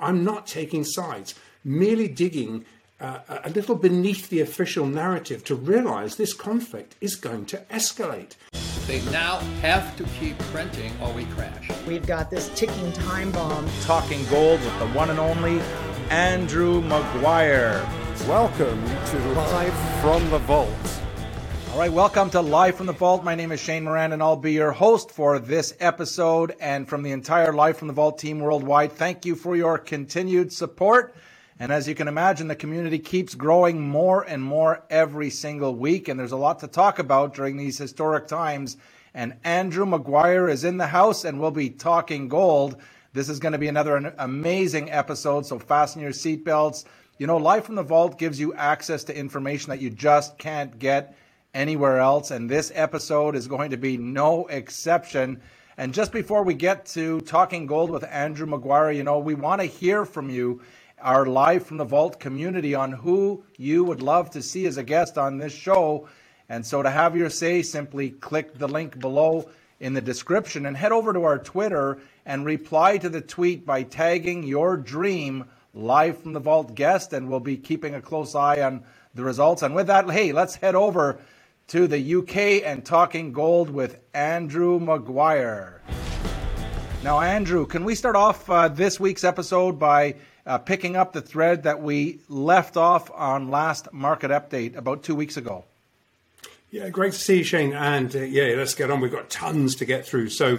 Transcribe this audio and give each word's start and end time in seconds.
I'm 0.00 0.24
not 0.24 0.46
taking 0.46 0.82
sides, 0.82 1.34
merely 1.62 2.08
digging 2.08 2.64
uh, 3.00 3.20
a 3.44 3.50
little 3.50 3.76
beneath 3.76 4.28
the 4.30 4.40
official 4.40 4.86
narrative 4.86 5.44
to 5.44 5.54
realize 5.54 6.16
this 6.16 6.32
conflict 6.32 6.96
is 7.00 7.14
going 7.16 7.46
to 7.46 7.58
escalate. 7.70 8.36
They 8.86 9.02
now 9.10 9.38
have 9.60 9.96
to 9.98 10.04
keep 10.18 10.38
printing 10.38 10.92
or 11.00 11.12
we 11.12 11.24
crash. 11.26 11.70
We've 11.86 12.06
got 12.06 12.30
this 12.30 12.50
ticking 12.54 12.92
time 12.92 13.30
bomb. 13.30 13.68
Talking 13.82 14.24
gold 14.26 14.60
with 14.60 14.78
the 14.78 14.88
one 14.88 15.10
and 15.10 15.20
only 15.20 15.60
Andrew 16.10 16.80
Maguire. 16.80 17.86
Welcome 18.26 18.84
to 18.84 19.18
Live 19.34 20.00
from 20.00 20.28
the 20.30 20.38
Vault. 20.38 21.00
Right, 21.80 21.90
welcome 21.90 22.28
to 22.32 22.42
Live 22.42 22.74
from 22.74 22.84
the 22.84 22.92
Vault. 22.92 23.24
My 23.24 23.34
name 23.34 23.52
is 23.52 23.58
Shane 23.58 23.84
Moran, 23.84 24.12
and 24.12 24.22
I'll 24.22 24.36
be 24.36 24.52
your 24.52 24.70
host 24.70 25.10
for 25.10 25.38
this 25.38 25.74
episode. 25.80 26.54
And 26.60 26.86
from 26.86 27.02
the 27.02 27.12
entire 27.12 27.54
Live 27.54 27.78
from 27.78 27.88
the 27.88 27.94
Vault 27.94 28.18
team 28.18 28.38
worldwide, 28.38 28.92
thank 28.92 29.24
you 29.24 29.34
for 29.34 29.56
your 29.56 29.78
continued 29.78 30.52
support. 30.52 31.14
And 31.58 31.72
as 31.72 31.88
you 31.88 31.94
can 31.94 32.06
imagine, 32.06 32.48
the 32.48 32.54
community 32.54 32.98
keeps 32.98 33.34
growing 33.34 33.80
more 33.80 34.24
and 34.24 34.42
more 34.42 34.84
every 34.90 35.30
single 35.30 35.74
week. 35.74 36.08
And 36.08 36.20
there's 36.20 36.32
a 36.32 36.36
lot 36.36 36.58
to 36.58 36.66
talk 36.66 36.98
about 36.98 37.32
during 37.32 37.56
these 37.56 37.78
historic 37.78 38.28
times. 38.28 38.76
And 39.14 39.36
Andrew 39.42 39.86
Maguire 39.86 40.50
is 40.50 40.64
in 40.64 40.76
the 40.76 40.86
house 40.86 41.24
and 41.24 41.40
we'll 41.40 41.50
be 41.50 41.70
talking 41.70 42.28
gold. 42.28 42.76
This 43.14 43.30
is 43.30 43.38
going 43.38 43.52
to 43.52 43.58
be 43.58 43.68
another 43.68 44.14
amazing 44.18 44.90
episode. 44.90 45.46
So 45.46 45.58
fasten 45.58 46.02
your 46.02 46.10
seatbelts. 46.10 46.84
You 47.16 47.26
know, 47.26 47.38
Live 47.38 47.64
from 47.64 47.76
the 47.76 47.82
Vault 47.82 48.18
gives 48.18 48.38
you 48.38 48.52
access 48.52 49.02
to 49.04 49.16
information 49.16 49.70
that 49.70 49.80
you 49.80 49.88
just 49.88 50.36
can't 50.36 50.78
get 50.78 51.16
anywhere 51.54 51.98
else. 51.98 52.30
And 52.30 52.48
this 52.48 52.72
episode 52.74 53.34
is 53.34 53.46
going 53.46 53.70
to 53.70 53.76
be 53.76 53.96
no 53.96 54.46
exception. 54.46 55.40
And 55.76 55.94
just 55.94 56.12
before 56.12 56.44
we 56.44 56.54
get 56.54 56.86
to 56.86 57.20
talking 57.22 57.66
gold 57.66 57.90
with 57.90 58.04
Andrew 58.04 58.46
Maguire, 58.46 58.92
you 58.92 59.02
know, 59.02 59.18
we 59.18 59.34
want 59.34 59.60
to 59.60 59.66
hear 59.66 60.04
from 60.04 60.30
you 60.30 60.60
our 61.00 61.24
live 61.26 61.64
from 61.64 61.78
the 61.78 61.84
vault 61.84 62.20
community 62.20 62.74
on 62.74 62.92
who 62.92 63.42
you 63.56 63.84
would 63.84 64.02
love 64.02 64.30
to 64.30 64.42
see 64.42 64.66
as 64.66 64.76
a 64.76 64.82
guest 64.82 65.16
on 65.16 65.38
this 65.38 65.52
show. 65.52 66.08
And 66.48 66.66
so 66.66 66.82
to 66.82 66.90
have 66.90 67.16
your 67.16 67.30
say, 67.30 67.62
simply 67.62 68.10
click 68.10 68.58
the 68.58 68.68
link 68.68 68.98
below 68.98 69.48
in 69.78 69.94
the 69.94 70.00
description 70.00 70.66
and 70.66 70.76
head 70.76 70.92
over 70.92 71.12
to 71.12 71.24
our 71.24 71.38
Twitter 71.38 71.98
and 72.26 72.44
reply 72.44 72.98
to 72.98 73.08
the 73.08 73.22
tweet 73.22 73.64
by 73.64 73.82
tagging 73.82 74.42
your 74.42 74.76
dream 74.76 75.46
live 75.72 76.18
from 76.18 76.34
the 76.34 76.40
vault 76.40 76.74
guest. 76.74 77.12
And 77.12 77.30
we'll 77.30 77.40
be 77.40 77.56
keeping 77.56 77.94
a 77.94 78.02
close 78.02 78.34
eye 78.34 78.60
on 78.60 78.84
the 79.14 79.24
results. 79.24 79.62
And 79.62 79.74
with 79.74 79.86
that, 79.86 80.10
hey, 80.10 80.32
let's 80.32 80.56
head 80.56 80.74
over 80.74 81.18
to 81.70 81.86
the 81.86 82.16
UK 82.16 82.66
and 82.66 82.84
talking 82.84 83.32
gold 83.32 83.70
with 83.70 83.98
Andrew 84.12 84.78
Maguire. 84.78 85.80
Now, 87.02 87.20
Andrew, 87.20 87.64
can 87.64 87.84
we 87.84 87.94
start 87.94 88.16
off 88.16 88.50
uh, 88.50 88.68
this 88.68 89.00
week's 89.00 89.24
episode 89.24 89.78
by 89.78 90.16
uh, 90.46 90.58
picking 90.58 90.96
up 90.96 91.12
the 91.12 91.22
thread 91.22 91.62
that 91.62 91.80
we 91.80 92.18
left 92.28 92.76
off 92.76 93.08
on 93.12 93.50
last 93.50 93.92
market 93.92 94.32
update 94.32 94.76
about 94.76 95.04
two 95.04 95.14
weeks 95.14 95.36
ago. 95.36 95.64
Yeah, 96.72 96.88
great 96.88 97.12
to 97.12 97.18
see 97.18 97.38
you, 97.38 97.44
Shane. 97.44 97.72
And 97.72 98.14
uh, 98.14 98.20
yeah, 98.20 98.54
let's 98.56 98.74
get 98.74 98.90
on. 98.90 99.00
We've 99.00 99.12
got 99.12 99.30
tons 99.30 99.76
to 99.76 99.84
get 99.84 100.04
through. 100.04 100.30
So, 100.30 100.58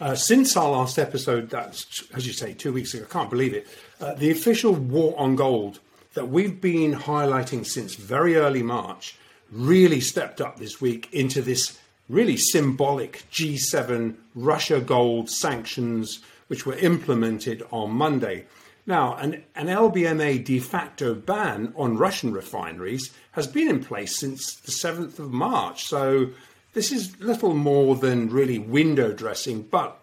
uh, 0.00 0.14
since 0.14 0.56
our 0.56 0.68
last 0.68 0.98
episode, 0.98 1.48
that's, 1.48 2.04
as 2.12 2.26
you 2.26 2.32
say, 2.34 2.52
two 2.52 2.72
weeks 2.72 2.92
ago, 2.92 3.06
I 3.08 3.12
can't 3.12 3.30
believe 3.30 3.54
it, 3.54 3.66
uh, 4.00 4.14
the 4.14 4.30
official 4.30 4.74
war 4.74 5.14
on 5.18 5.36
gold 5.36 5.78
that 6.14 6.28
we've 6.28 6.60
been 6.60 6.92
highlighting 6.94 7.64
since 7.64 7.94
very 7.94 8.36
early 8.36 8.62
March 8.62 9.16
really 9.52 10.00
stepped 10.00 10.40
up 10.40 10.56
this 10.58 10.80
week 10.80 11.08
into 11.12 11.42
this 11.42 11.78
really 12.08 12.36
symbolic 12.36 13.24
G7 13.30 14.16
Russia 14.34 14.80
gold 14.80 15.30
sanctions, 15.30 16.20
which 16.48 16.66
were 16.66 16.76
implemented 16.76 17.62
on 17.70 17.92
Monday. 17.92 18.46
Now, 18.86 19.14
an, 19.14 19.44
an 19.54 19.68
LBMA 19.68 20.44
de 20.44 20.58
facto 20.58 21.14
ban 21.14 21.72
on 21.76 21.96
Russian 21.96 22.32
refineries 22.32 23.10
has 23.32 23.46
been 23.46 23.68
in 23.68 23.84
place 23.84 24.18
since 24.18 24.56
the 24.56 24.72
7th 24.72 25.18
of 25.18 25.30
March. 25.30 25.84
So 25.84 26.30
this 26.72 26.90
is 26.90 27.20
little 27.20 27.54
more 27.54 27.94
than 27.94 28.30
really 28.30 28.58
window 28.58 29.12
dressing, 29.12 29.62
but 29.62 29.98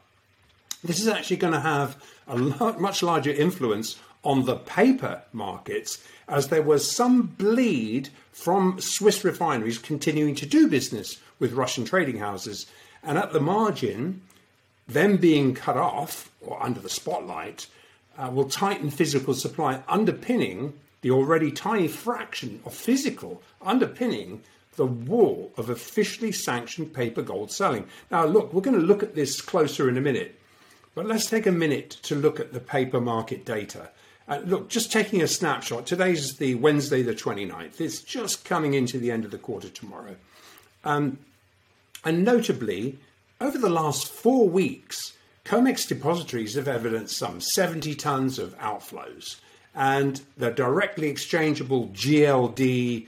this 0.84 1.02
is 1.02 1.08
actually 1.08 1.38
going 1.38 1.54
to 1.54 1.59
have 1.59 2.02
a 2.28 2.38
much 2.38 3.04
larger 3.04 3.32
influence 3.32 4.00
on 4.24 4.46
the 4.46 4.56
paper 4.56 5.22
markets 5.31 6.03
as 6.28 6.47
there 6.47 6.62
was 6.62 6.90
some 6.90 7.24
bleed 7.24 8.09
from 8.31 8.80
Swiss 8.80 9.24
refineries 9.24 9.78
continuing 9.78 10.35
to 10.35 10.46
do 10.46 10.68
business 10.68 11.18
with 11.40 11.53
Russian 11.53 11.85
trading 11.85 12.18
houses. 12.18 12.66
And 13.03 13.18
at 13.18 13.34
the 13.34 13.40
margin, 13.40 14.22
them 14.88 15.18
being 15.18 15.53
cut 15.53 15.78
off 15.78 16.31
or 16.41 16.62
under 16.62 16.79
the 16.79 16.90
spotlight 16.90 17.68
uh, 18.18 18.29
will 18.29 18.50
tighten 18.50 18.90
physical 18.90 19.34
supply, 19.34 19.81
underpinning 19.88 20.74
the 21.02 21.12
already 21.12 21.52
tiny 21.52 21.88
fraction 21.88 22.59
of 22.66 22.74
physical 22.74 23.41
underpinning 23.62 24.41
the 24.75 24.85
wall 24.85 25.52
of 25.58 25.69
officially 25.69 26.31
sanctioned 26.31 26.94
paper 26.94 27.22
gold 27.22 27.52
selling. 27.52 27.85
Now, 28.12 28.25
look, 28.25 28.53
we're 28.53 28.62
going 28.62 28.79
to 28.79 28.85
look 28.85 29.03
at 29.03 29.16
this 29.16 29.41
closer 29.41 29.90
in 29.90 29.97
a 29.97 30.02
minute, 30.02 30.40
but 30.96 31.06
let's 31.06 31.29
take 31.29 31.46
a 31.46 31.52
minute 31.52 31.90
to 32.03 32.16
look 32.16 32.40
at 32.40 32.53
the 32.53 32.59
paper 32.59 33.02
market 33.02 33.46
data. 33.46 33.90
Uh, 34.29 34.41
look, 34.45 34.69
just 34.69 34.91
taking 34.91 35.23
a 35.23 35.28
snapshot, 35.28 35.88
today's 35.88 36.38
the 36.38 36.53
Wednesday, 36.53 37.01
the 37.01 37.16
29th. 37.16 37.81
It's 37.81 38.01
just 38.01 38.45
coming 38.45 38.75
into 38.75 39.00
the 39.00 39.09
end 39.09 39.25
of 39.25 39.31
the 39.31 39.40
quarter 39.40 39.69
tomorrow. 39.69 40.16
Um, 40.85 41.17
and 42.06 42.23
notably, 42.23 43.00
over 43.41 43.57
the 43.57 43.72
last 43.72 44.07
four 44.07 44.47
weeks, 44.47 45.13
COMEX 45.45 45.88
depositories 45.88 46.53
have 46.53 46.67
evidenced 46.67 47.17
some 47.17 47.41
70 47.41 47.95
tons 47.95 48.38
of 48.38 48.56
outflows, 48.59 49.38
and 49.73 50.22
the 50.38 50.51
directly 50.51 51.09
exchangeable 51.09 51.88
GLD 51.88 53.07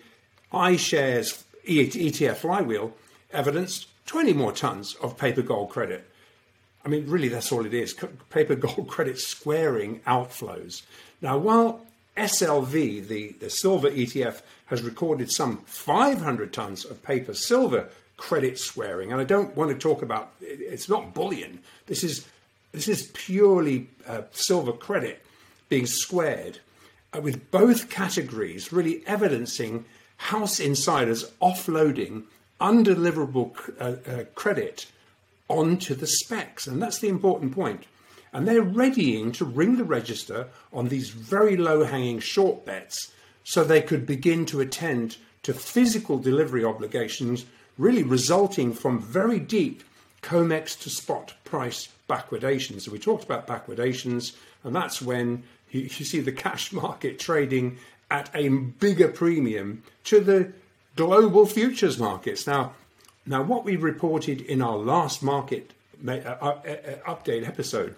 iShares 0.51 1.43
ETF 1.67 2.37
flywheel 2.37 2.93
evidenced 3.31 3.87
20 4.07 4.33
more 4.33 4.51
tons 4.51 4.95
of 4.95 5.19
paper 5.19 5.43
gold 5.43 5.69
credit. 5.69 6.09
I 6.83 6.89
mean, 6.89 7.07
really, 7.07 7.27
that's 7.27 7.51
all 7.51 7.65
it 7.65 7.73
is 7.73 7.95
paper 8.29 8.55
gold 8.67 8.87
credit 8.87 9.19
squaring 9.19 9.99
outflows. 10.01 10.83
Now, 11.21 11.37
while 11.37 11.85
SLV, 12.17 13.07
the, 13.07 13.35
the 13.39 13.49
silver 13.49 13.89
ETF, 13.89 14.41
has 14.65 14.81
recorded 14.81 15.31
some 15.31 15.57
500 15.65 16.53
tons 16.53 16.85
of 16.85 17.03
paper 17.03 17.33
silver 17.33 17.89
credit 18.17 18.57
squaring. 18.59 19.11
And 19.11 19.19
I 19.19 19.23
don't 19.23 19.55
want 19.55 19.71
to 19.71 19.77
talk 19.77 20.01
about 20.01 20.33
it's 20.41 20.87
not 20.87 21.13
bullion. 21.13 21.59
This 21.87 22.03
is 22.03 22.27
this 22.71 22.87
is 22.87 23.11
purely 23.13 23.89
uh, 24.07 24.21
silver 24.31 24.71
credit 24.71 25.25
being 25.67 25.85
squared, 25.85 26.59
uh, 27.13 27.19
with 27.19 27.51
both 27.51 27.89
categories 27.89 28.71
really 28.71 29.03
evidencing 29.05 29.85
house 30.17 30.59
insiders 30.59 31.31
offloading 31.41 32.23
undeliverable 32.61 33.51
uh, 33.79 33.95
uh, 34.09 34.23
credit 34.35 34.85
onto 35.51 35.95
the 35.95 36.07
specs, 36.07 36.67
and 36.67 36.81
that's 36.81 36.99
the 36.99 37.09
important 37.09 37.53
point. 37.53 37.85
And 38.33 38.47
they're 38.47 38.61
readying 38.61 39.31
to 39.33 39.45
ring 39.45 39.77
the 39.77 39.83
register 39.83 40.47
on 40.71 40.87
these 40.87 41.09
very 41.09 41.57
low 41.57 41.83
hanging 41.83 42.19
short 42.19 42.65
bets 42.65 43.11
so 43.43 43.63
they 43.63 43.81
could 43.81 44.05
begin 44.05 44.45
to 44.47 44.61
attend 44.61 45.17
to 45.43 45.53
physical 45.53 46.17
delivery 46.17 46.63
obligations 46.63 47.45
really 47.77 48.03
resulting 48.03 48.73
from 48.73 49.01
very 49.01 49.39
deep 49.39 49.83
COMEX 50.21 50.79
to 50.81 50.89
spot 50.89 51.33
price 51.43 51.89
backwardation. 52.09 52.79
So 52.79 52.91
we 52.91 52.99
talked 52.99 53.23
about 53.23 53.47
backwardations, 53.47 54.35
and 54.63 54.75
that's 54.75 55.01
when 55.01 55.43
you, 55.71 55.81
you 55.81 56.05
see 56.05 56.19
the 56.19 56.31
cash 56.31 56.71
market 56.71 57.19
trading 57.19 57.77
at 58.09 58.29
a 58.35 58.49
bigger 58.49 59.07
premium 59.07 59.83
to 60.05 60.19
the 60.19 60.51
global 60.95 61.45
futures 61.45 61.97
markets. 61.97 62.45
Now, 62.45 62.73
now 63.25 63.41
what 63.43 63.63
we 63.63 63.75
reported 63.75 64.41
in 64.41 64.61
our 64.61 64.77
last 64.77 65.21
market 65.21 65.71
uh, 66.07 66.11
uh, 66.11 66.59
uh, 66.65 67.13
update 67.13 67.47
episode 67.47 67.95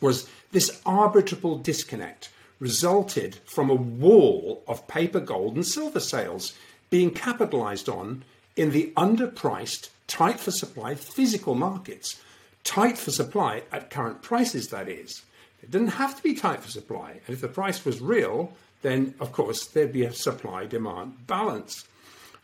was 0.00 0.28
this 0.52 0.80
arbitrable 0.82 1.62
disconnect 1.62 2.30
resulted 2.58 3.36
from 3.46 3.70
a 3.70 3.74
wall 3.74 4.62
of 4.68 4.86
paper 4.86 5.20
gold 5.20 5.54
and 5.56 5.66
silver 5.66 6.00
sales 6.00 6.52
being 6.90 7.10
capitalized 7.10 7.88
on 7.88 8.22
in 8.56 8.70
the 8.70 8.92
underpriced, 8.96 9.88
tight 10.06 10.38
for 10.38 10.50
supply 10.50 10.94
physical 10.94 11.54
markets. 11.54 12.20
Tight 12.62 12.98
for 12.98 13.10
supply 13.10 13.62
at 13.72 13.90
current 13.90 14.22
prices, 14.22 14.68
that 14.68 14.88
is. 14.88 15.22
It 15.62 15.70
didn't 15.70 15.88
have 15.88 16.16
to 16.16 16.22
be 16.22 16.34
tight 16.34 16.60
for 16.60 16.68
supply. 16.68 17.20
And 17.26 17.34
if 17.34 17.40
the 17.40 17.48
price 17.48 17.84
was 17.84 18.00
real, 18.00 18.52
then 18.82 19.14
of 19.20 19.32
course 19.32 19.66
there'd 19.66 19.92
be 19.92 20.04
a 20.04 20.12
supply 20.12 20.66
demand 20.66 21.26
balance. 21.26 21.84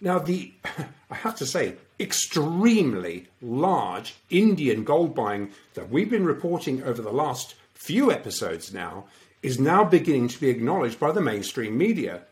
Now, 0.00 0.18
the, 0.18 0.52
I 1.10 1.14
have 1.14 1.36
to 1.36 1.46
say, 1.46 1.76
extremely 1.98 3.28
large 3.40 4.16
Indian 4.30 4.84
gold 4.84 5.14
buying 5.14 5.50
that 5.74 5.90
we've 5.90 6.10
been 6.10 6.24
reporting 6.24 6.82
over 6.82 7.00
the 7.00 7.12
last 7.12 7.54
few 7.74 8.10
episodes 8.10 8.72
now 8.72 9.04
is 9.42 9.58
now 9.60 9.84
beginning 9.84 10.28
to 10.28 10.40
be 10.40 10.50
acknowledged 10.50 10.98
by 10.98 11.12
the 11.12 11.20
mainstream 11.20 11.78
media. 11.78 12.22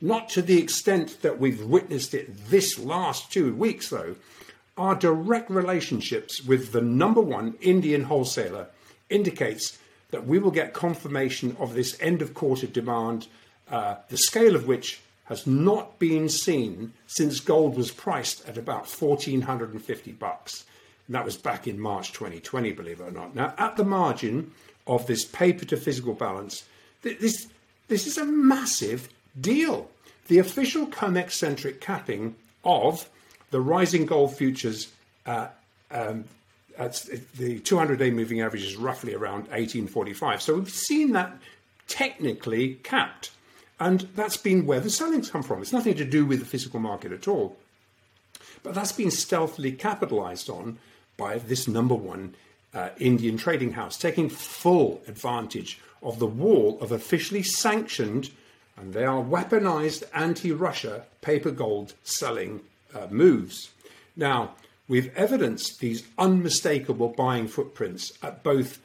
Not 0.00 0.28
to 0.30 0.42
the 0.42 0.58
extent 0.58 1.22
that 1.22 1.38
we've 1.38 1.62
witnessed 1.62 2.14
it 2.14 2.48
this 2.48 2.78
last 2.78 3.30
two 3.30 3.54
weeks, 3.54 3.90
though. 3.90 4.16
Our 4.76 4.94
direct 4.94 5.50
relationships 5.50 6.42
with 6.42 6.72
the 6.72 6.80
number 6.80 7.20
one 7.20 7.54
Indian 7.60 8.04
wholesaler 8.04 8.68
indicates 9.10 9.78
that 10.10 10.26
we 10.26 10.38
will 10.38 10.50
get 10.50 10.72
confirmation 10.72 11.56
of 11.60 11.74
this 11.74 11.96
end 12.00 12.22
of 12.22 12.34
quarter 12.34 12.66
demand, 12.66 13.28
uh, 13.70 13.96
the 14.08 14.16
scale 14.16 14.56
of 14.56 14.66
which 14.66 15.01
has 15.24 15.46
not 15.46 15.98
been 15.98 16.28
seen 16.28 16.92
since 17.06 17.40
gold 17.40 17.76
was 17.76 17.90
priced 17.90 18.46
at 18.48 18.58
about 18.58 18.86
1450 18.86 20.12
bucks. 20.12 20.64
And 21.06 21.14
that 21.14 21.24
was 21.24 21.36
back 21.36 21.66
in 21.66 21.80
March 21.80 22.12
2020, 22.12 22.72
believe 22.72 23.00
it 23.00 23.04
or 23.04 23.10
not. 23.10 23.34
Now, 23.34 23.54
at 23.58 23.76
the 23.76 23.84
margin 23.84 24.52
of 24.86 25.06
this 25.06 25.24
paper 25.24 25.64
to 25.66 25.76
physical 25.76 26.14
balance, 26.14 26.64
this, 27.02 27.46
this 27.88 28.06
is 28.06 28.18
a 28.18 28.24
massive 28.24 29.08
deal. 29.40 29.90
The 30.28 30.38
official 30.38 30.86
COMEX 30.86 31.32
centric 31.32 31.80
capping 31.80 32.34
of 32.64 33.08
the 33.50 33.60
rising 33.60 34.06
gold 34.06 34.36
futures 34.36 34.92
uh, 35.26 35.48
um, 35.90 36.24
the 37.36 37.60
200 37.60 37.98
day 37.98 38.10
moving 38.10 38.40
average 38.40 38.64
is 38.64 38.76
roughly 38.76 39.14
around 39.14 39.42
1845. 39.48 40.42
So 40.42 40.54
we've 40.54 40.70
seen 40.70 41.12
that 41.12 41.36
technically 41.86 42.74
capped. 42.82 43.30
And 43.82 44.02
that's 44.14 44.36
been 44.36 44.64
where 44.64 44.78
the 44.78 44.90
selling's 44.90 45.28
come 45.28 45.42
from. 45.42 45.60
It's 45.60 45.72
nothing 45.72 45.96
to 45.96 46.04
do 46.04 46.24
with 46.24 46.38
the 46.38 46.46
physical 46.46 46.78
market 46.78 47.10
at 47.10 47.26
all. 47.26 47.56
But 48.62 48.74
that's 48.74 48.92
been 48.92 49.10
stealthily 49.10 49.72
capitalized 49.72 50.48
on 50.48 50.78
by 51.16 51.38
this 51.38 51.66
number 51.66 51.96
one 51.96 52.36
uh, 52.72 52.90
Indian 53.00 53.36
trading 53.36 53.72
house, 53.72 53.98
taking 53.98 54.28
full 54.28 55.02
advantage 55.08 55.80
of 56.00 56.20
the 56.20 56.28
wall 56.28 56.78
of 56.80 56.92
officially 56.92 57.42
sanctioned, 57.42 58.30
and 58.76 58.94
they 58.94 59.04
are 59.04 59.20
weaponized 59.20 60.04
anti 60.14 60.52
Russia 60.52 61.04
paper 61.20 61.50
gold 61.50 61.94
selling 62.04 62.60
uh, 62.94 63.08
moves. 63.10 63.72
Now, 64.14 64.54
we've 64.86 65.12
evidenced 65.16 65.80
these 65.80 66.06
unmistakable 66.18 67.08
buying 67.08 67.48
footprints 67.48 68.12
at 68.22 68.44
both 68.44 68.78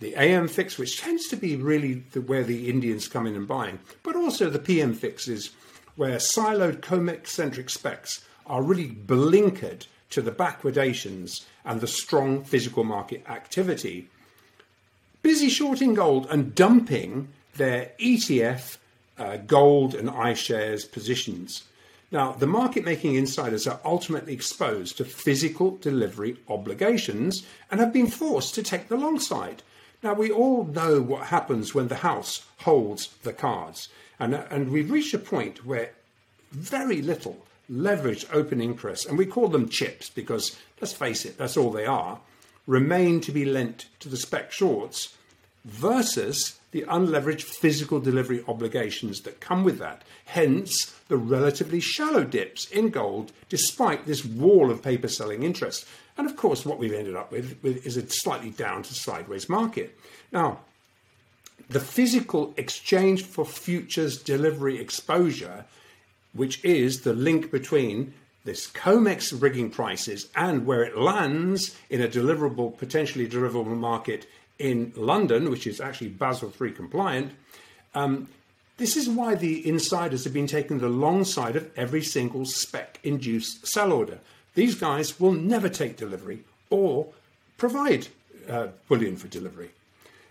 the 0.00 0.14
AM 0.16 0.48
fix, 0.48 0.78
which 0.78 1.00
tends 1.00 1.28
to 1.28 1.36
be 1.36 1.56
really 1.56 2.02
the, 2.12 2.20
where 2.20 2.42
the 2.42 2.68
Indians 2.68 3.06
come 3.06 3.26
in 3.26 3.36
and 3.36 3.46
buying, 3.46 3.78
but 4.02 4.16
also 4.16 4.50
the 4.50 4.58
PM 4.58 4.94
fixes, 4.94 5.50
where 5.96 6.16
siloed 6.16 6.80
COMEX 6.80 7.28
centric 7.28 7.70
specs 7.70 8.24
are 8.46 8.62
really 8.62 8.88
blinkered 8.88 9.86
to 10.08 10.22
the 10.22 10.32
backwardations 10.32 11.44
and 11.64 11.80
the 11.80 11.86
strong 11.86 12.42
physical 12.42 12.82
market 12.82 13.22
activity. 13.28 14.08
Busy 15.22 15.48
shorting 15.48 15.94
gold 15.94 16.26
and 16.30 16.54
dumping 16.54 17.28
their 17.56 17.92
ETF 18.00 18.78
uh, 19.18 19.36
gold 19.36 19.94
and 19.94 20.08
iShares 20.08 20.90
positions. 20.90 21.64
Now, 22.10 22.32
the 22.32 22.46
market 22.46 22.84
making 22.84 23.14
insiders 23.14 23.68
are 23.68 23.80
ultimately 23.84 24.32
exposed 24.32 24.96
to 24.96 25.04
physical 25.04 25.76
delivery 25.76 26.38
obligations 26.48 27.46
and 27.70 27.78
have 27.78 27.92
been 27.92 28.08
forced 28.08 28.54
to 28.56 28.62
take 28.62 28.88
the 28.88 28.96
long 28.96 29.20
side. 29.20 29.62
Now, 30.02 30.14
we 30.14 30.30
all 30.30 30.64
know 30.64 31.02
what 31.02 31.26
happens 31.26 31.74
when 31.74 31.88
the 31.88 31.96
House 31.96 32.46
holds 32.58 33.08
the 33.22 33.34
cards, 33.34 33.88
and, 34.18 34.34
and 34.34 34.70
we've 34.70 34.90
reached 34.90 35.12
a 35.14 35.18
point 35.18 35.66
where 35.66 35.90
very 36.52 37.02
little 37.02 37.44
leveraged 37.70 38.26
open 38.32 38.60
interest, 38.60 39.06
and 39.06 39.18
we 39.18 39.26
call 39.26 39.48
them 39.48 39.68
chips 39.68 40.08
because, 40.08 40.58
let's 40.80 40.94
face 40.94 41.24
it, 41.24 41.36
that's 41.36 41.56
all 41.56 41.70
they 41.70 41.86
are, 41.86 42.20
remain 42.66 43.20
to 43.20 43.32
be 43.32 43.44
lent 43.44 43.86
to 44.00 44.08
the 44.08 44.16
spec 44.16 44.52
shorts 44.52 45.16
versus 45.64 46.58
the 46.70 46.82
unleveraged 46.82 47.42
physical 47.42 48.00
delivery 48.00 48.44
obligations 48.46 49.22
that 49.22 49.40
come 49.40 49.64
with 49.64 49.78
that. 49.78 50.02
Hence, 50.26 50.94
the 51.08 51.16
relatively 51.16 51.80
shallow 51.80 52.24
dips 52.24 52.66
in 52.70 52.90
gold 52.90 53.32
despite 53.48 54.06
this 54.06 54.24
wall 54.24 54.70
of 54.70 54.82
paper 54.82 55.08
selling 55.08 55.42
interest. 55.42 55.84
And 56.16 56.28
of 56.28 56.36
course, 56.36 56.64
what 56.64 56.78
we've 56.78 56.92
ended 56.92 57.16
up 57.16 57.32
with, 57.32 57.58
with 57.62 57.86
is 57.86 57.96
a 57.96 58.08
slightly 58.08 58.50
down 58.50 58.82
to 58.84 58.94
sideways 58.94 59.48
market. 59.48 59.98
Now, 60.32 60.60
the 61.68 61.80
physical 61.80 62.54
exchange 62.56 63.24
for 63.24 63.44
futures 63.44 64.20
delivery 64.22 64.80
exposure, 64.80 65.64
which 66.32 66.64
is 66.64 67.02
the 67.02 67.12
link 67.12 67.50
between 67.50 68.14
this 68.44 68.70
COMEX 68.70 69.40
rigging 69.40 69.70
prices 69.70 70.28
and 70.34 70.66
where 70.66 70.82
it 70.82 70.96
lands 70.96 71.76
in 71.90 72.00
a 72.00 72.08
deliverable, 72.08 72.76
potentially 72.76 73.28
deliverable 73.28 73.76
market 73.76 74.26
in 74.60 74.92
London, 74.94 75.50
which 75.50 75.66
is 75.66 75.80
actually 75.80 76.08
Basel 76.08 76.52
III 76.60 76.70
compliant, 76.72 77.32
um, 77.94 78.28
this 78.76 78.96
is 78.96 79.08
why 79.08 79.34
the 79.34 79.66
insiders 79.66 80.24
have 80.24 80.32
been 80.32 80.46
taking 80.46 80.78
the 80.78 80.88
long 80.88 81.24
side 81.24 81.56
of 81.56 81.70
every 81.76 82.02
single 82.02 82.44
spec 82.44 83.00
induced 83.02 83.66
sell 83.66 83.92
order. 83.92 84.18
These 84.54 84.76
guys 84.76 85.18
will 85.18 85.32
never 85.32 85.68
take 85.68 85.96
delivery 85.96 86.44
or 86.70 87.08
provide 87.58 88.08
uh, 88.48 88.68
bullion 88.88 89.16
for 89.16 89.28
delivery. 89.28 89.70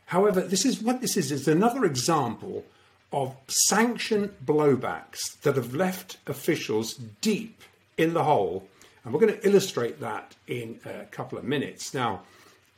However, 0.07 0.41
this 0.41 0.65
is 0.65 0.81
what 0.81 1.01
this 1.01 1.15
is 1.17 1.31
is 1.31 1.47
another 1.47 1.85
example 1.85 2.65
of 3.11 3.35
sanction 3.47 4.35
blowbacks 4.43 5.39
that 5.41 5.55
have 5.55 5.73
left 5.75 6.17
officials 6.27 6.95
deep 7.21 7.61
in 7.97 8.13
the 8.13 8.23
hole. 8.23 8.67
And 9.03 9.13
we're 9.13 9.19
going 9.19 9.33
to 9.33 9.47
illustrate 9.47 9.99
that 9.99 10.35
in 10.47 10.79
a 10.85 11.05
couple 11.05 11.37
of 11.37 11.43
minutes. 11.43 11.93
Now, 11.93 12.21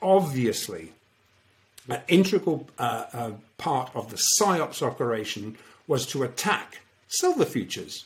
obviously, 0.01 0.92
an 1.89 2.01
integral 2.07 2.69
uh, 2.77 3.05
uh, 3.13 3.31
part 3.57 3.91
of 3.95 4.09
the 4.09 4.21
PSYOPS 4.39 4.81
operation 4.81 5.57
was 5.87 6.05
to 6.07 6.23
attack 6.23 6.81
silver 7.07 7.45
futures. 7.45 8.05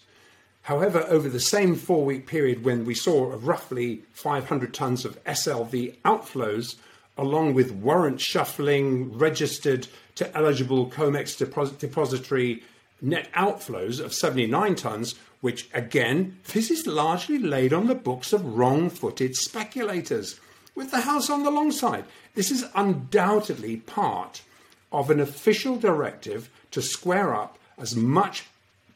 However, 0.64 1.06
over 1.08 1.30
the 1.30 1.40
same 1.40 1.76
four 1.76 2.04
week 2.04 2.26
period 2.26 2.64
when 2.64 2.86
we 2.86 2.96
saw 2.96 3.38
roughly 3.40 4.02
500 4.14 4.74
tons 4.74 5.06
of 5.06 5.24
SLV 5.26 5.98
outflows, 6.04 6.76
along 7.18 7.54
with 7.54 7.72
warrant 7.72 8.20
shuffling 8.20 9.16
registered 9.16 9.88
to 10.16 10.36
eligible 10.36 10.90
COMEX 10.90 11.38
deposit- 11.38 11.80
depository 11.80 12.64
net 13.02 13.32
outflows 13.34 14.04
of 14.04 14.14
79 14.14 14.76
tons, 14.76 15.16
which 15.42 15.70
again, 15.74 16.40
this 16.54 16.72
is 16.72 16.88
largely 16.88 17.38
laid 17.38 17.74
on 17.74 17.86
the 17.86 17.94
books 17.94 18.34
of 18.34 18.58
wrong 18.58 18.90
footed 18.90 19.36
speculators 19.36 20.40
with 20.76 20.92
the 20.92 21.02
House 21.02 21.30
on 21.30 21.44
the 21.44 21.52
long 21.52 21.72
side. 21.72 22.06
This 22.36 22.52
is 22.52 22.66
undoubtedly 22.76 23.78
part 23.78 24.42
of 24.92 25.10
an 25.10 25.20
official 25.20 25.78
directive 25.78 26.50
to 26.72 26.82
square 26.82 27.34
up 27.34 27.58
as 27.78 27.96
much 27.96 28.46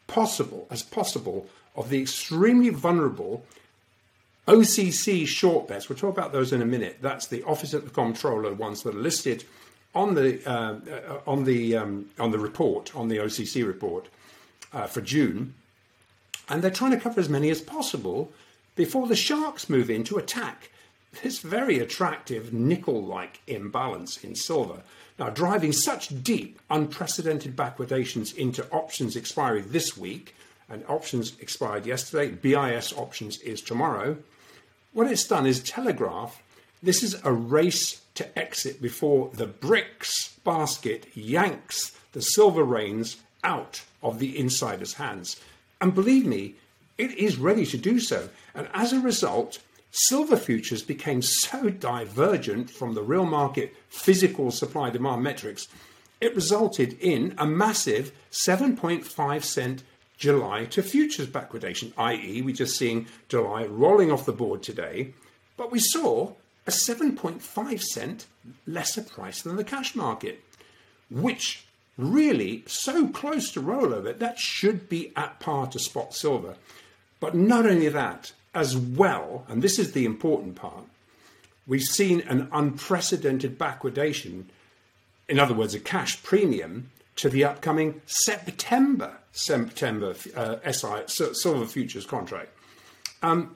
possible 0.07 0.67
as 0.69 0.83
possible 0.83 1.47
of 1.75 1.89
the 1.89 2.01
extremely 2.01 2.69
vulnerable 2.69 3.45
OCC 4.47 5.27
short 5.27 5.67
bets. 5.67 5.87
We'll 5.87 5.97
talk 5.97 6.17
about 6.17 6.33
those 6.33 6.51
in 6.51 6.61
a 6.61 6.65
minute. 6.65 6.97
That's 7.01 7.27
the 7.27 7.43
Office 7.43 7.73
of 7.73 7.85
the 7.85 7.91
Comptroller 7.91 8.53
ones 8.53 8.83
that 8.83 8.95
are 8.95 8.99
listed 8.99 9.45
on 9.95 10.15
the 10.15 10.45
uh, 10.49 11.19
on 11.25 11.45
the 11.45 11.77
um, 11.77 12.09
on 12.19 12.31
the 12.31 12.39
report 12.39 12.95
on 12.95 13.07
the 13.07 13.17
OCC 13.17 13.65
report 13.65 14.07
uh, 14.73 14.87
for 14.87 15.01
June, 15.01 15.53
and 16.47 16.61
they're 16.61 16.71
trying 16.71 16.91
to 16.91 16.99
cover 16.99 17.19
as 17.19 17.29
many 17.29 17.49
as 17.49 17.61
possible 17.61 18.31
before 18.75 19.07
the 19.07 19.15
sharks 19.15 19.69
move 19.69 19.89
in 19.89 20.03
to 20.05 20.17
attack 20.17 20.69
this 21.23 21.39
very 21.39 21.79
attractive 21.79 22.53
nickel 22.53 23.03
like 23.03 23.41
imbalance 23.47 24.23
in 24.23 24.35
silver. 24.35 24.81
Now, 25.17 25.29
driving 25.29 25.73
such 25.73 26.23
deep, 26.23 26.59
unprecedented 26.69 27.55
backwardations 27.55 28.35
into 28.35 28.69
options 28.71 29.15
expiry 29.15 29.61
this 29.61 29.97
week, 29.97 30.35
and 30.69 30.85
options 30.87 31.33
expired 31.39 31.85
yesterday, 31.85 32.29
BIS 32.29 32.93
options 32.93 33.39
is 33.39 33.61
tomorrow. 33.61 34.17
What 34.93 35.11
it's 35.11 35.27
done 35.27 35.45
is 35.45 35.61
telegraph 35.61 36.41
this 36.81 37.03
is 37.03 37.19
a 37.25 37.33
race 37.33 38.01
to 38.15 38.39
exit 38.39 38.81
before 38.81 39.31
the 39.33 39.47
BRICS 39.47 40.41
basket 40.45 41.07
yanks 41.13 41.91
the 42.13 42.21
silver 42.21 42.63
reins 42.63 43.17
out 43.43 43.83
of 44.01 44.19
the 44.19 44.37
insider's 44.37 44.93
hands. 44.93 45.35
And 45.81 45.93
believe 45.93 46.25
me, 46.25 46.55
it 46.97 47.11
is 47.17 47.37
ready 47.37 47.65
to 47.65 47.77
do 47.77 47.99
so. 47.99 48.29
And 48.55 48.69
as 48.73 48.93
a 48.93 48.99
result, 49.01 49.59
silver 49.91 50.37
futures 50.37 50.81
became 50.81 51.21
so 51.21 51.69
divergent 51.69 52.69
from 52.69 52.93
the 52.93 53.03
real 53.03 53.25
market 53.25 53.75
physical 53.89 54.51
supply 54.51 54.89
demand 54.89 55.23
metrics, 55.23 55.67
it 56.21 56.35
resulted 56.35 56.97
in 56.99 57.33
a 57.37 57.45
massive 57.45 58.11
7.5 58.31 59.43
cent 59.43 59.83
July 60.17 60.65
to 60.65 60.83
futures 60.83 61.27
backwardation, 61.27 61.93
i.e., 61.97 62.41
we're 62.41 62.53
just 62.53 62.77
seeing 62.77 63.07
July 63.29 63.63
rolling 63.65 64.11
off 64.11 64.25
the 64.25 64.33
board 64.33 64.61
today, 64.61 65.13
but 65.55 65.71
we 65.71 65.79
saw 65.79 66.33
a 66.67 66.71
7.5 66.71 67.81
cent 67.81 68.25
lesser 68.67 69.01
price 69.01 69.41
than 69.41 69.55
the 69.55 69.63
cash 69.63 69.95
market, 69.95 70.43
which 71.09 71.65
really 71.97 72.63
so 72.67 73.07
close 73.07 73.51
to 73.51 73.61
rollover 73.61 74.17
that 74.17 74.37
should 74.37 74.89
be 74.89 75.11
at 75.15 75.39
par 75.39 75.67
to 75.67 75.79
spot 75.79 76.13
silver. 76.13 76.55
But 77.19 77.35
not 77.35 77.65
only 77.65 77.89
that, 77.89 78.33
as 78.53 78.75
well, 78.75 79.45
and 79.47 79.61
this 79.61 79.77
is 79.79 79.91
the 79.91 80.05
important 80.05 80.55
part, 80.55 80.85
we've 81.67 81.81
seen 81.81 82.21
an 82.21 82.47
unprecedented 82.51 83.57
backwardation, 83.57 84.45
in 85.27 85.39
other 85.39 85.53
words, 85.53 85.73
a 85.73 85.79
cash 85.79 86.21
premium 86.23 86.89
to 87.15 87.29
the 87.29 87.43
upcoming 87.43 88.01
September 88.05 89.17
September 89.31 90.15
uh, 90.35 90.71
SI 90.71 91.03
silver 91.33 91.65
futures 91.65 92.05
contract. 92.05 92.49
Um, 93.21 93.55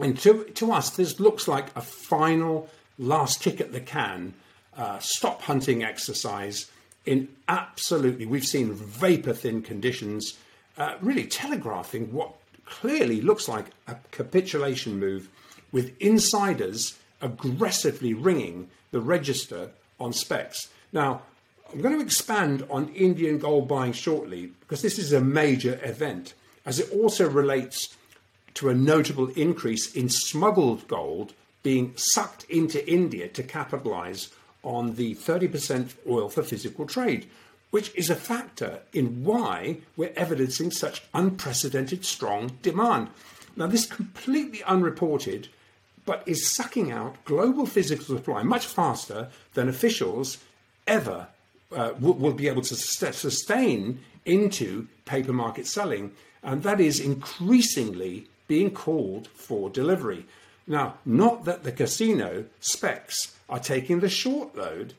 and 0.00 0.18
to, 0.20 0.44
to 0.44 0.72
us, 0.72 0.90
this 0.90 1.18
looks 1.18 1.48
like 1.48 1.74
a 1.76 1.80
final 1.80 2.68
last 2.98 3.40
kick 3.40 3.60
at 3.60 3.72
the 3.72 3.80
can 3.80 4.34
uh, 4.76 4.98
stop 5.00 5.42
hunting 5.42 5.82
exercise 5.82 6.70
in 7.04 7.28
absolutely, 7.48 8.26
we've 8.26 8.44
seen 8.44 8.72
vapor 8.72 9.32
thin 9.32 9.62
conditions, 9.62 10.38
uh, 10.78 10.94
really 11.00 11.26
telegraphing 11.26 12.12
what 12.12 12.34
clearly 12.80 13.20
looks 13.20 13.48
like 13.48 13.66
a 13.86 13.96
capitulation 14.10 14.98
move 14.98 15.28
with 15.72 15.94
insiders 16.00 16.98
aggressively 17.20 18.14
ringing 18.14 18.68
the 18.90 19.00
register 19.00 19.70
on 20.00 20.12
specs. 20.12 20.68
Now, 20.92 21.22
I'm 21.70 21.82
going 21.82 21.94
to 21.96 22.04
expand 22.04 22.66
on 22.70 22.88
Indian 22.94 23.38
gold 23.38 23.68
buying 23.68 23.92
shortly 23.92 24.52
because 24.60 24.80
this 24.80 24.98
is 24.98 25.12
a 25.12 25.20
major 25.20 25.78
event, 25.84 26.34
as 26.64 26.80
it 26.80 26.90
also 26.90 27.28
relates 27.28 27.94
to 28.54 28.70
a 28.70 28.74
notable 28.74 29.28
increase 29.28 29.94
in 29.94 30.08
smuggled 30.08 30.88
gold 30.88 31.34
being 31.62 31.92
sucked 31.96 32.44
into 32.44 32.90
India 32.90 33.28
to 33.28 33.42
capitalize 33.42 34.30
on 34.62 34.94
the 34.94 35.14
30% 35.14 35.94
oil 36.08 36.28
for 36.28 36.42
physical 36.42 36.86
trade, 36.86 37.28
which 37.72 37.90
is 37.96 38.10
a 38.10 38.14
factor 38.14 38.80
in 38.92 39.24
why 39.24 39.78
we're 39.96 40.12
evidencing 40.14 40.70
such 40.70 41.02
unprecedented 41.14 42.04
strong 42.04 42.58
demand. 42.60 43.08
Now, 43.56 43.66
this 43.66 43.86
completely 43.86 44.62
unreported, 44.64 45.48
but 46.04 46.22
is 46.26 46.46
sucking 46.54 46.92
out 46.92 47.24
global 47.24 47.64
physical 47.64 48.04
supply 48.04 48.42
much 48.42 48.66
faster 48.66 49.30
than 49.54 49.70
officials 49.70 50.36
ever 50.86 51.28
uh, 51.74 51.92
will, 51.98 52.12
will, 52.12 52.34
be 52.34 52.46
able 52.46 52.60
to 52.60 52.76
sustain 52.76 54.00
into 54.26 54.86
paper 55.06 55.32
market 55.32 55.66
selling. 55.66 56.12
And 56.42 56.62
that 56.64 56.78
is 56.78 57.00
increasingly 57.00 58.26
being 58.48 58.70
called 58.70 59.28
for 59.28 59.70
delivery. 59.70 60.26
Now, 60.66 60.96
not 61.06 61.46
that 61.46 61.62
the 61.62 61.72
casino 61.72 62.44
specs 62.60 63.34
are 63.48 63.58
taking 63.58 64.00
the 64.00 64.10
short 64.10 64.54
load, 64.54 64.92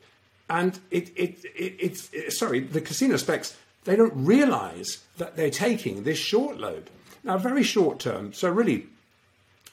and 0.48 0.78
it, 0.90 1.10
it, 1.16 1.44
it, 1.56 1.74
it's 1.78 2.10
it, 2.12 2.32
sorry, 2.32 2.60
the 2.60 2.80
casino 2.80 3.16
specs 3.16 3.56
they 3.84 3.96
don't 3.96 4.12
realise 4.14 5.04
that 5.18 5.36
they're 5.36 5.50
taking 5.50 6.02
this 6.02 6.18
short 6.18 6.58
load. 6.58 6.90
Now, 7.22 7.38
very 7.38 7.62
short 7.62 8.00
term. 8.00 8.32
So, 8.32 8.50
really, 8.50 8.86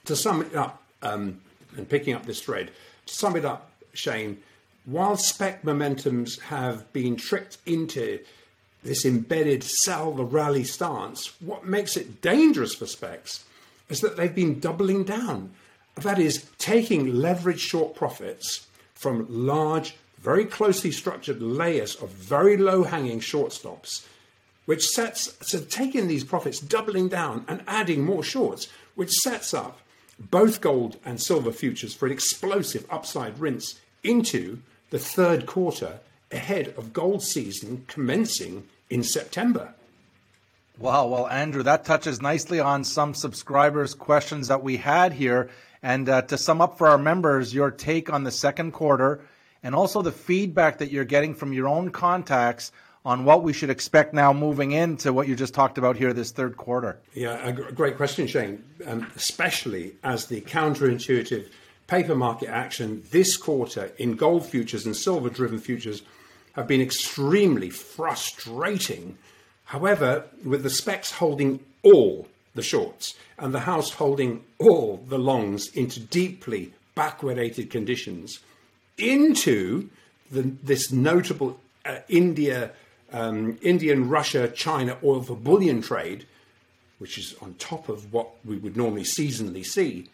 to 0.06 0.16
sum 0.16 0.42
it 0.42 0.56
up, 0.56 0.84
um, 1.02 1.42
and 1.76 1.88
picking 1.88 2.14
up 2.14 2.26
this 2.26 2.42
thread, 2.42 2.72
to 3.06 3.14
sum 3.14 3.36
it 3.36 3.46
up, 3.46 3.72
Shane, 3.94 4.42
while 4.86 5.16
spec 5.18 5.64
momentums 5.64 6.40
have 6.42 6.92
been 6.94 7.16
tricked 7.16 7.58
into 7.66 8.20
this 8.84 9.06
embedded 9.06 9.64
sell 9.64 10.12
the 10.14 10.24
rally 10.24 10.64
stance, 10.64 11.40
what 11.42 11.66
makes 11.66 11.96
it 11.96 12.22
dangerous 12.22 12.74
for 12.74 12.88
specs 12.88 13.46
is 13.90 14.02
that 14.02 14.18
they've 14.18 14.34
been 14.34 14.60
doubling 14.60 15.04
down. 15.04 15.52
That 15.96 16.20
is, 16.20 16.50
taking 16.58 17.08
leveraged 17.08 17.60
short 17.60 17.96
profits 17.96 18.66
from 18.96 19.28
large, 19.30 19.96
very 20.22 20.46
closely 20.46 20.92
structured 20.92 21.42
layers 21.42 21.96
of 21.96 22.10
very 22.10 22.58
low 22.58 22.84
hanging 22.84 23.20
short 23.20 23.52
stops, 23.52 24.08
which 24.66 24.88
sets, 24.88 25.36
so 25.42 25.60
taking 25.60 26.08
these 26.08 26.24
profits, 26.24 26.60
doubling 26.60 27.10
down 27.10 27.44
and 27.48 27.64
adding 27.68 28.04
more 28.04 28.24
shorts, 28.24 28.68
which 28.96 29.12
sets 29.12 29.54
up 29.54 29.80
both 30.20 30.62
gold 30.62 30.98
and 31.04 31.20
silver 31.20 31.52
futures 31.52 31.96
for 31.96 32.06
an 32.06 32.12
explosive 32.12 32.86
upside 32.90 33.40
rinse 33.40 33.80
into 34.04 34.60
the 34.92 35.00
third 35.00 35.46
quarter 35.46 36.00
ahead 36.32 36.74
of 36.78 36.94
gold 36.94 37.24
season 37.24 37.84
commencing 37.88 38.68
in 38.90 39.04
September. 39.04 39.74
Wow. 40.78 41.08
Well, 41.08 41.28
Andrew, 41.28 41.64
that 41.64 41.86
touches 41.86 42.22
nicely 42.22 42.60
on 42.60 42.84
some 42.84 43.14
subscribers' 43.14 43.94
questions 43.94 44.48
that 44.48 44.64
we 44.64 44.78
had 44.78 45.14
here. 45.14 45.50
And 45.84 46.08
uh, 46.08 46.22
to 46.24 46.38
sum 46.38 46.62
up 46.62 46.78
for 46.78 46.88
our 46.88 46.98
members, 46.98 47.54
your 47.54 47.72
take 47.72 48.12
on 48.12 48.24
the 48.24 48.32
second 48.32 48.72
quarter 48.72 49.22
and 49.64 49.76
also 49.76 50.02
the 50.02 50.12
feedback 50.12 50.78
that 50.80 50.92
you're 50.92 51.06
getting 51.06 51.34
from 51.34 51.54
your 51.54 51.68
own 51.68 51.90
contacts 51.92 52.72
on 53.04 53.26
what 53.26 53.44
we 53.44 53.52
should 53.52 53.70
expect 53.70 54.14
now 54.14 54.32
moving 54.32 54.72
into 54.72 55.12
what 55.12 55.28
you 55.28 55.36
just 55.36 55.54
talked 55.54 55.78
about 55.78 55.98
here 55.98 56.14
this 56.14 56.32
third 56.32 56.56
quarter. 56.58 57.00
Yeah, 57.14 57.48
a 57.48 57.52
great 57.52 57.98
question, 57.98 58.28
Shane, 58.28 58.64
um, 58.86 59.12
especially 59.16 59.96
as 60.04 60.28
the 60.28 60.42
counterintuitive 60.42 61.48
paper 61.88 62.16
market 62.16 62.50
action 62.50 63.04
this 63.12 63.38
quarter 63.38 63.92
in 63.98 64.16
gold 64.16 64.46
futures 64.46 64.86
and 64.86 64.96
silver 64.96 65.30
driven 65.30 65.60
futures 65.60 66.04
have 66.54 66.68
been 66.68 66.82
extremely 66.82 67.70
frustrating. 67.70 69.18
However, 69.66 70.26
with 70.46 70.64
the 70.64 70.70
specs 70.70 71.12
holding 71.12 71.60
all 71.82 72.28
the 72.54 72.62
shorts 72.62 73.16
and 73.40 73.54
the 73.54 73.62
house 73.62 73.92
holding 73.92 74.44
all 74.60 75.04
the 75.08 75.18
longs 75.18 75.70
into 75.70 76.00
deeply 76.00 76.74
backwardated 76.96 77.72
conditions 77.72 78.40
into 78.98 79.90
the, 80.32 80.54
this 80.64 80.92
notable 80.92 81.60
uh, 81.86 82.00
India, 82.08 82.72
um, 83.12 83.58
Indian, 83.62 84.10
Russia, 84.10 84.48
China 84.48 84.98
oil 85.04 85.22
for 85.22 85.36
bullion 85.36 85.82
trade, 85.82 86.26
which 87.00 87.18
is 87.18 87.36
on 87.42 87.56
top 87.56 87.90
of 87.90 88.14
what 88.14 88.30
we 88.46 88.58
would 88.58 88.78
normally 88.78 89.04
seasonally 89.04 89.66
see, 89.66 90.08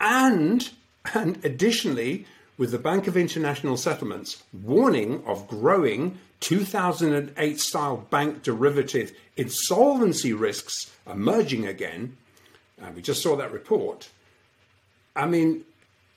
and 0.00 0.70
and 1.14 1.44
additionally, 1.44 2.26
with 2.56 2.70
the 2.70 2.78
Bank 2.78 3.06
of 3.06 3.16
International 3.16 3.76
Settlements 3.76 4.42
warning 4.52 5.22
of 5.26 5.48
growing 5.48 6.18
2008 6.40 7.60
style 7.60 7.96
bank 8.10 8.42
derivative 8.42 9.12
insolvency 9.36 10.32
risks 10.32 10.92
emerging 11.10 11.66
again, 11.66 12.16
and 12.80 12.94
we 12.94 13.02
just 13.02 13.22
saw 13.22 13.36
that 13.36 13.52
report. 13.52 14.10
I 15.14 15.26
mean, 15.26 15.64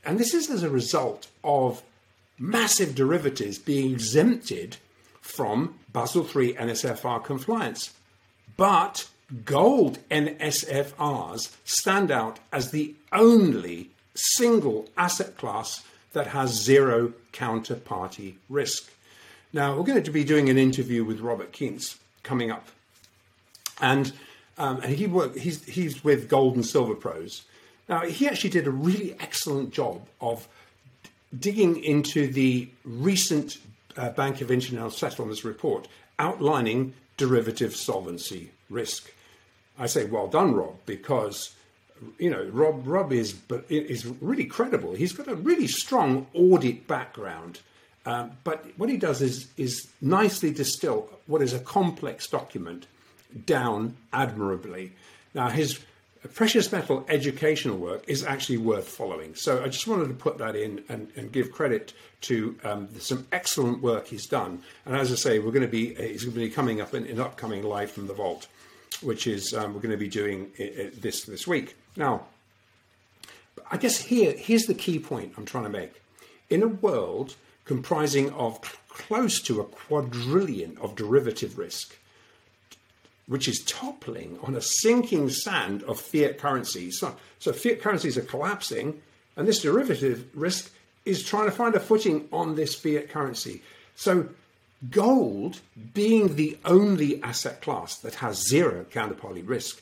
and 0.04 0.20
this 0.20 0.34
is 0.34 0.50
as 0.50 0.64
a 0.64 0.70
result 0.70 1.28
of 1.44 1.84
massive 2.38 2.96
derivatives 2.96 3.58
being 3.58 3.94
exempted 3.94 4.78
from 5.22 5.76
Basel 5.92 6.24
III 6.24 6.54
NSFR 6.54 7.24
compliance. 7.24 7.94
But 8.58 9.08
gold 9.44 10.00
NSFRs 10.10 11.56
stand 11.64 12.12
out 12.12 12.40
as 12.52 12.72
the 12.72 12.96
only 13.12 13.90
single 14.14 14.88
asset 14.98 15.38
class 15.38 15.84
that 16.14 16.28
has 16.28 16.54
zero 16.54 17.14
counterparty 17.34 18.36
risk. 18.50 18.90
Now, 19.52 19.78
we're 19.78 19.84
going 19.84 20.04
to 20.04 20.12
be 20.12 20.24
doing 20.24 20.50
an 20.50 20.58
interview 20.58 21.04
with 21.04 21.20
Robert 21.20 21.52
Kientz 21.52 21.98
coming 22.24 22.52
up. 22.52 22.68
And, 23.82 24.12
um, 24.58 24.80
and 24.82 24.94
he 24.94 25.08
work, 25.08 25.36
he's, 25.38 25.64
he's 25.66 26.04
with 26.04 26.30
Gold 26.30 26.56
and 26.56 26.66
Silver 26.66 26.96
Pros. 26.96 27.44
Now, 27.88 28.02
he 28.02 28.28
actually 28.28 28.50
did 28.50 28.68
a 28.68 28.72
really 28.72 29.16
excellent 29.20 29.72
job 29.72 30.08
of 30.22 30.48
digging 31.38 31.84
into 31.84 32.28
the 32.28 32.70
recent 32.84 33.58
uh, 33.98 34.10
Bank 34.10 34.42
of 34.42 34.52
International 34.52 34.90
Settlements 34.90 35.44
report 35.44 35.88
outlining 36.20 36.94
derivative 37.18 37.76
solvency 37.76 38.52
risk. 38.70 39.12
I 39.78 39.88
say 39.88 40.06
well 40.06 40.28
done, 40.28 40.54
Rob, 40.54 40.78
because 40.86 41.56
you 42.18 42.30
know, 42.30 42.44
Rob 42.52 42.86
Rob 42.86 43.12
is 43.12 43.36
is 43.70 44.06
really 44.06 44.46
credible. 44.46 44.94
He's 44.94 45.14
got 45.14 45.28
a 45.28 45.36
really 45.36 45.68
strong 45.68 46.28
audit 46.34 46.88
background, 46.88 47.62
um, 48.06 48.32
but 48.44 48.66
what 48.78 48.90
he 48.90 48.98
does 48.98 49.22
is 49.22 49.48
is 49.58 49.88
nicely 50.02 50.52
distill 50.52 51.10
what 51.28 51.42
is 51.42 51.54
a 51.54 51.60
complex 51.60 52.28
document 52.28 52.88
down 53.46 53.96
admirably. 54.14 54.94
Now 55.34 55.50
his 55.50 55.80
precious 56.28 56.72
metal 56.72 57.06
educational 57.10 57.78
work 57.78 58.04
is 58.08 58.24
actually 58.24 58.58
worth 58.58 58.88
following. 58.88 59.36
So 59.36 59.64
I 59.64 59.68
just 59.68 59.88
wanted 59.88 60.08
to 60.08 60.14
put 60.14 60.38
that 60.38 60.56
in 60.56 60.84
and, 60.90 61.12
and 61.16 61.32
give 61.32 61.52
credit 61.52 61.94
to 62.22 62.58
um, 62.64 62.90
some 63.00 63.28
excellent 63.32 63.82
work 63.82 64.08
he's 64.08 64.28
done. 64.28 64.62
And 64.86 64.96
as 64.96 65.12
I 65.12 65.16
say, 65.16 65.40
we're 65.40 65.52
going 65.52 65.62
to 65.62 65.68
be 65.68 65.94
he's 65.96 66.24
going 66.24 66.36
to 66.36 66.40
be 66.40 66.50
coming 66.50 66.82
up 66.82 66.94
in 66.94 67.06
an 67.08 67.20
upcoming 67.20 67.64
live 67.64 67.92
from 67.92 68.08
the 68.08 68.14
vault, 68.14 68.48
which 69.02 69.28
is 69.28 69.54
um, 69.54 69.74
we're 69.74 69.82
going 69.82 69.92
to 69.92 69.98
be 69.98 70.08
doing 70.08 70.52
it, 70.58 71.02
this 71.02 71.24
this 71.26 71.48
week. 71.48 71.76
Now, 71.96 72.26
I 73.72 73.78
guess 73.78 73.98
here 73.98 74.34
here's 74.38 74.66
the 74.66 74.74
key 74.74 75.00
point 75.00 75.34
I'm 75.38 75.46
trying 75.46 75.66
to 75.66 75.70
make. 75.70 76.02
In 76.50 76.64
a 76.64 76.68
world 76.68 77.36
comprising 77.66 78.32
of 78.34 78.62
close 78.90 79.42
to 79.42 79.60
a 79.60 79.66
quadrillion 79.66 80.78
of 80.80 80.96
derivative 80.96 81.58
risk, 81.58 81.98
which 83.28 83.48
is 83.48 83.64
toppling 83.64 84.38
on 84.44 84.56
a 84.56 84.62
sinking 84.62 85.30
sand 85.30 85.84
of 85.84 86.00
fiat 86.00 86.38
currencies. 86.38 87.00
So, 87.00 87.16
so 87.40 87.54
fiat 87.54 87.82
currencies 87.82 88.18
are 88.18 88.22
collapsing, 88.22 89.02
and 89.36 89.48
this 89.48 89.62
derivative 89.62 90.28
risk 90.34 90.72
is 91.06 91.24
trying 91.24 91.46
to 91.46 91.52
find 91.52 91.76
a 91.76 91.80
footing 91.80 92.28
on 92.32 92.56
this 92.56 92.76
fiat 92.76 93.10
currency. 93.10 93.62
So 93.96 94.30
gold, 94.90 95.62
being 95.94 96.36
the 96.36 96.58
only 96.66 97.22
asset 97.24 97.62
class 97.62 97.98
that 98.00 98.16
has 98.16 98.48
zero 98.48 98.86
counterparty 98.92 99.48
risk, 99.48 99.82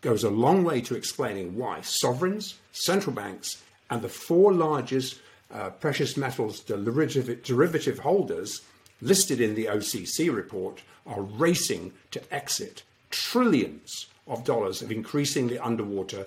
goes 0.00 0.22
a 0.22 0.30
long 0.30 0.64
way 0.64 0.80
to 0.82 0.94
explaining 0.94 1.56
why 1.56 1.80
sovereigns, 1.80 2.58
central 2.72 3.14
banks, 3.14 3.62
and 3.90 4.02
the 4.02 4.08
four 4.08 4.52
largest 4.52 5.18
uh, 5.52 5.70
precious 5.70 6.16
metals 6.16 6.60
derivative, 6.60 7.42
derivative 7.42 7.98
holders 7.98 8.60
listed 9.04 9.40
in 9.40 9.54
the 9.54 9.66
OCC 9.66 10.34
report 10.34 10.82
are 11.06 11.22
racing 11.22 11.92
to 12.10 12.34
exit 12.34 12.82
trillions 13.10 14.06
of 14.26 14.44
dollars 14.44 14.82
of 14.82 14.90
increasingly 14.90 15.58
underwater, 15.58 16.26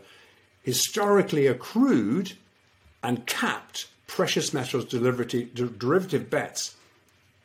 historically 0.63 1.47
accrued 1.47 2.33
and 3.03 3.25
capped 3.25 3.87
precious 4.05 4.53
metals 4.53 4.85
derivative, 4.85 6.29
bets 6.29 6.75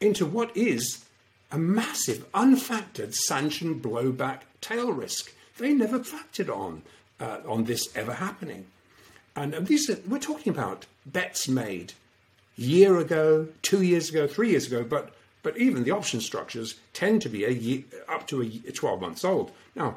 into 0.00 0.26
what 0.26 0.56
is 0.56 1.04
a 1.50 1.58
massive, 1.58 2.30
unfactored 2.32 3.14
sanction 3.14 3.80
blowback 3.80 4.40
tail 4.60 4.92
risk. 4.92 5.32
They 5.58 5.72
never 5.74 5.98
factored 5.98 6.54
on 6.54 6.82
uh, 7.20 7.38
on 7.46 7.64
this 7.64 7.94
ever 7.96 8.14
happening. 8.14 8.66
And 9.36 9.66
these 9.66 9.88
are, 9.88 9.98
we're 10.06 10.18
talking 10.18 10.52
about 10.52 10.86
bets 11.06 11.48
made 11.48 11.94
year 12.56 12.98
ago, 12.98 13.48
two 13.62 13.82
years 13.82 14.10
ago, 14.10 14.26
three 14.26 14.50
years 14.50 14.66
ago, 14.66 14.84
but 14.84 15.14
but 15.42 15.56
even 15.58 15.84
the 15.84 15.90
option 15.90 16.20
structures 16.20 16.76
tend 16.92 17.22
to 17.22 17.28
be 17.28 17.44
a 17.44 17.50
year, 17.50 17.82
up 18.08 18.26
to 18.28 18.42
a 18.42 18.72
12 18.72 19.00
months 19.00 19.25
old. 19.25 19.50
Now, 19.75 19.96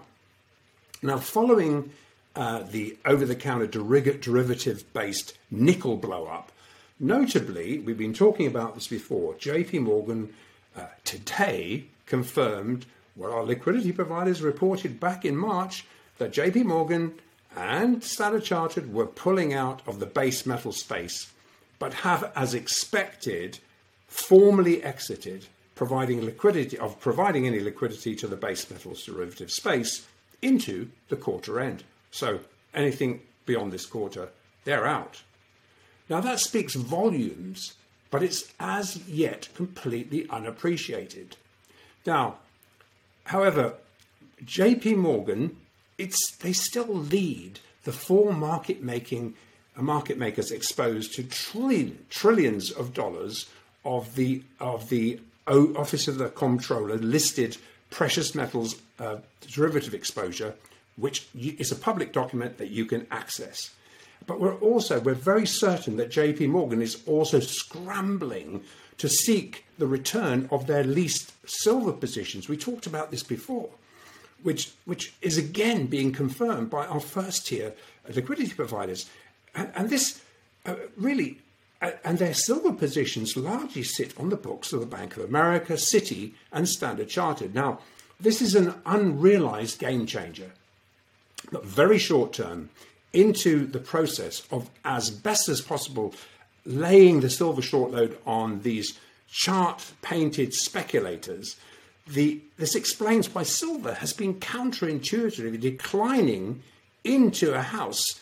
now 1.02 1.18
following 1.18 1.92
uh, 2.36 2.64
the 2.64 2.98
over-the-counter 3.06 3.68
derivative-based 3.68 5.38
nickel 5.52 5.98
blow-up, 5.98 6.52
notably, 7.00 7.80
we've 7.80 7.98
been 7.98 8.14
talking 8.14 8.48
about 8.48 8.76
this 8.76 8.88
before. 8.88 9.36
J.P. 9.36 9.80
Morgan 9.80 10.34
uh, 10.76 10.88
today 11.04 11.86
confirmed 12.06 12.86
what 13.16 13.32
our 13.32 13.44
liquidity 13.44 13.92
providers 13.92 14.42
reported 14.42 15.00
back 15.00 15.24
in 15.26 15.38
March 15.38 15.86
that 16.18 16.34
J.P. 16.34 16.64
Morgan 16.64 17.14
and 17.56 18.04
Standard 18.04 18.44
Chartered 18.44 18.94
were 18.94 19.06
pulling 19.06 19.54
out 19.54 19.82
of 19.88 20.00
the 20.00 20.06
base 20.06 20.46
metal 20.46 20.72
space, 20.72 21.32
but 21.80 21.94
have, 21.94 22.32
as 22.36 22.54
expected, 22.54 23.60
formally 24.08 24.84
exited 24.84 25.48
providing 25.76 26.24
liquidity 26.24 26.78
of 26.78 27.00
providing 27.00 27.46
any 27.46 27.60
liquidity 27.60 28.16
to 28.16 28.28
the 28.28 28.36
base 28.36 28.70
metals 28.72 29.04
derivative 29.04 29.52
space 29.52 30.08
into 30.42 30.90
the 31.10 31.16
quarter 31.16 31.60
end. 31.60 31.84
So 32.12 32.40
anything 32.74 33.22
beyond 33.46 33.74
this 33.74 33.86
quarter, 33.86 34.30
they're 34.64 34.88
out. 34.88 35.22
Now 36.10 36.22
that 36.22 36.40
speaks 36.40 36.76
volumes, 36.76 37.74
but 38.10 38.24
it's 38.24 38.54
as 38.60 39.08
yet 39.08 39.50
completely 39.56 40.30
unappreciated. 40.30 41.36
Now, 42.06 42.36
however, 43.26 43.74
JP 44.46 44.98
Morgan 44.98 45.58
it's 45.98 46.36
they 46.38 46.54
still 46.54 46.94
lead 46.94 47.60
the 47.84 47.92
four 47.92 48.34
market 48.34 48.84
making 48.84 49.36
market 49.78 50.18
makers 50.18 50.52
exposed 50.52 51.14
to 51.14 51.24
trillion, 51.24 52.06
trillions 52.10 52.72
of 52.72 52.94
dollars 52.94 53.50
of 53.86 54.16
the 54.16 54.44
of 54.60 54.90
the 54.90 55.20
Office 55.48 56.08
of 56.08 56.18
the 56.18 56.30
Comptroller 56.30 56.98
listed 56.98 57.58
precious 57.92 58.34
metals 58.34 58.76
uh, 59.00 59.18
derivative 59.48 59.94
exposure, 59.94 60.56
which 60.98 61.28
is 61.36 61.72
a 61.72 61.76
public 61.76 62.12
document 62.12 62.58
that 62.58 62.72
you 62.72 62.86
can 62.86 63.06
access. 63.12 63.72
But 64.26 64.40
we're 64.40 64.56
also 64.56 65.00
we're 65.00 65.14
very 65.14 65.46
certain 65.46 65.98
that 65.98 66.10
J.P. 66.10 66.48
Morgan 66.48 66.82
is 66.82 67.02
also 67.06 67.40
scrambling 67.40 68.64
to 68.98 69.08
seek 69.08 69.66
the 69.78 69.88
return 69.88 70.48
of 70.52 70.68
their 70.68 70.84
leased 70.84 71.34
silver 71.48 71.92
positions. 71.92 72.50
We 72.50 72.58
talked 72.58 72.88
about 72.88 73.12
this 73.12 73.24
before 73.24 73.70
which, 74.46 74.74
which 74.86 75.16
is 75.24 75.40
again 75.40 75.88
being 75.88 76.12
confirmed 76.12 76.70
by 76.70 76.86
our 76.86 77.00
first 77.00 77.48
tier 77.48 77.74
liquidity 78.14 78.54
providers. 78.54 79.10
And, 79.56 79.72
and 79.76 79.90
this 79.90 80.22
uh, 80.68 80.76
really, 80.96 81.40
and 81.82 82.18
their 82.18 82.34
silver 82.34 82.72
positions 82.72 83.38
largely 83.38 83.84
sit 83.84 84.18
on 84.20 84.30
the 84.30 84.36
books 84.36 84.74
of 84.74 84.80
the 84.80 84.86
Bank 84.86 85.18
of 85.18 85.24
America, 85.24 85.74
Citi, 85.74 86.34
and 86.52 86.68
Standard 86.68 87.10
Chartered. 87.10 87.54
Now, 87.54 87.80
this 88.20 88.42
is 88.42 88.56
an 88.56 88.74
unrealized 88.86 89.80
game 89.80 90.06
changer, 90.06 90.52
but 91.52 91.66
very 91.66 91.98
short 91.98 92.34
term 92.34 92.70
into 93.14 93.66
the 93.66 93.80
process 93.80 94.44
of, 94.52 94.70
as 94.84 95.10
best 95.10 95.48
as 95.50 95.62
possible, 95.62 96.14
laying 96.66 97.20
the 97.20 97.30
silver 97.30 97.62
short 97.62 97.92
load 97.92 98.18
on 98.26 98.62
these 98.62 98.98
chart 99.28 99.92
painted 100.02 100.54
speculators 100.54 101.58
the, 102.08 102.42
this 102.58 102.76
explains 102.76 103.34
why 103.34 103.44
silver 103.44 103.94
has 103.96 104.14
been 104.14 104.36
counterintuitively 104.36 105.60
declining 105.60 106.62
into 107.04 107.54
a 107.54 107.62
house, 107.62 108.22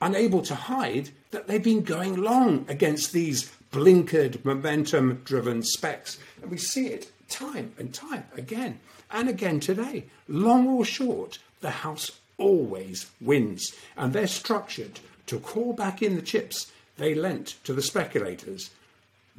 unable 0.00 0.42
to 0.42 0.54
hide 0.54 1.10
that 1.30 1.46
they've 1.46 1.62
been 1.62 1.82
going 1.82 2.16
long 2.16 2.64
against 2.68 3.12
these 3.12 3.52
blinkered, 3.72 4.44
momentum 4.44 5.22
driven 5.24 5.62
specs. 5.62 6.18
And 6.42 6.50
we 6.50 6.58
see 6.58 6.88
it 6.88 7.10
time 7.28 7.72
and 7.78 7.92
time 7.92 8.24
again 8.36 8.80
and 9.10 9.28
again 9.28 9.60
today. 9.60 10.04
Long 10.28 10.66
or 10.68 10.84
short, 10.84 11.38
the 11.60 11.70
house 11.70 12.10
always 12.38 13.10
wins. 13.20 13.74
And 13.96 14.12
they're 14.12 14.26
structured 14.26 15.00
to 15.26 15.38
call 15.38 15.72
back 15.72 16.02
in 16.02 16.16
the 16.16 16.22
chips 16.22 16.70
they 16.96 17.14
lent 17.14 17.56
to 17.64 17.72
the 17.72 17.82
speculators 17.82 18.70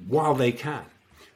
while 0.08 0.36
they 0.36 0.52
can. 0.52 0.86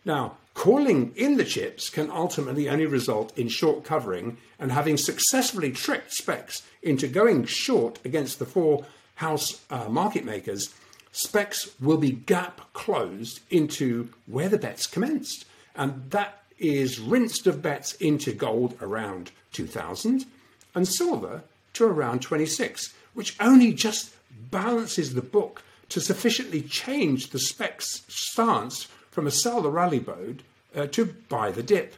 Now, 0.05 0.37
calling 0.53 1.13
in 1.15 1.37
the 1.37 1.45
chips 1.45 1.89
can 1.89 2.09
ultimately 2.11 2.69
only 2.69 2.85
result 2.85 3.37
in 3.37 3.47
short 3.47 3.83
covering 3.83 4.37
and 4.59 4.71
having 4.71 4.97
successfully 4.97 5.71
tricked 5.71 6.13
specs 6.13 6.63
into 6.83 7.07
going 7.07 7.45
short 7.45 7.99
against 8.03 8.39
the 8.39 8.45
four 8.45 8.85
house 9.21 9.61
uh, 9.69 9.87
market 9.87 10.25
makers, 10.25 10.73
specs 11.11 11.69
will 11.79 11.97
be 11.97 12.11
gap 12.11 12.73
closed 12.73 13.39
into 13.49 14.09
where 14.25 14.49
the 14.49 14.57
bets 14.57 14.87
commenced. 14.87 15.45
And 15.75 16.09
that 16.09 16.43
is 16.57 16.99
rinsed 16.99 17.47
of 17.47 17.61
bets 17.61 17.93
into 17.93 18.33
gold 18.33 18.75
around 18.81 19.31
2000 19.53 20.25
and 20.73 20.87
silver 20.87 21.43
to 21.73 21.85
around 21.85 22.21
26, 22.21 22.93
which 23.13 23.35
only 23.39 23.73
just 23.73 24.15
balances 24.49 25.13
the 25.13 25.21
book 25.21 25.63
to 25.89 26.01
sufficiently 26.01 26.61
change 26.61 27.29
the 27.29 27.39
specs 27.39 28.01
stance 28.07 28.87
from 29.11 29.27
a 29.27 29.31
sell 29.31 29.61
the 29.61 29.69
rally 29.69 29.99
mode 29.99 30.41
uh, 30.75 30.87
to 30.87 31.05
buy 31.29 31.51
the 31.51 31.63
dip. 31.63 31.95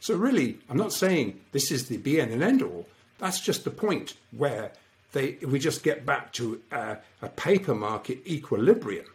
So, 0.00 0.16
really, 0.16 0.58
I'm 0.68 0.76
not 0.76 0.92
saying 0.92 1.40
this 1.52 1.70
is 1.70 1.86
the 1.86 1.98
be 1.98 2.18
and 2.18 2.42
end 2.42 2.62
all. 2.62 2.86
That's 3.18 3.40
just 3.40 3.64
the 3.64 3.70
point 3.70 4.14
where 4.36 4.72
they, 5.14 5.38
we 5.46 5.58
just 5.58 5.82
get 5.82 6.04
back 6.04 6.32
to 6.34 6.60
uh, 6.70 6.96
a 7.22 7.28
paper 7.28 7.74
market 7.74 8.18
equilibrium. 8.26 9.06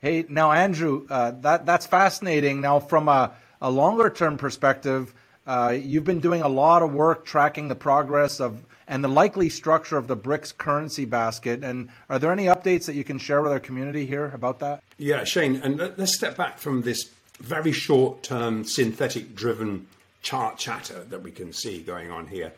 Hey, 0.00 0.24
now, 0.28 0.52
Andrew, 0.52 1.06
uh, 1.10 1.32
that, 1.40 1.66
that's 1.66 1.86
fascinating. 1.86 2.60
Now, 2.60 2.78
from 2.78 3.08
a, 3.08 3.32
a 3.60 3.70
longer 3.70 4.10
term 4.10 4.36
perspective, 4.36 5.12
uh, 5.46 5.76
you've 5.76 6.04
been 6.04 6.20
doing 6.20 6.42
a 6.42 6.48
lot 6.48 6.82
of 6.82 6.92
work 6.92 7.24
tracking 7.24 7.68
the 7.68 7.74
progress 7.74 8.40
of 8.40 8.64
and 8.88 9.02
the 9.02 9.08
likely 9.08 9.48
structure 9.48 9.96
of 9.96 10.06
the 10.06 10.16
BRICS 10.16 10.58
currency 10.58 11.04
basket. 11.04 11.64
And 11.64 11.88
are 12.10 12.18
there 12.18 12.32
any 12.32 12.46
updates 12.46 12.84
that 12.86 12.94
you 12.94 13.04
can 13.04 13.16
share 13.16 13.40
with 13.40 13.52
our 13.52 13.60
community 13.60 14.04
here 14.04 14.30
about 14.34 14.58
that? 14.58 14.82
Yeah, 14.98 15.24
Shane, 15.24 15.56
and 15.56 15.78
let's 15.96 16.14
step 16.14 16.36
back 16.36 16.58
from 16.58 16.82
this 16.82 17.10
very 17.40 17.72
short 17.72 18.22
term 18.22 18.64
synthetic 18.64 19.34
driven 19.34 19.86
chart 20.20 20.58
chatter 20.58 21.04
that 21.04 21.22
we 21.22 21.30
can 21.30 21.52
see 21.52 21.80
going 21.80 22.10
on 22.10 22.26
here. 22.26 22.52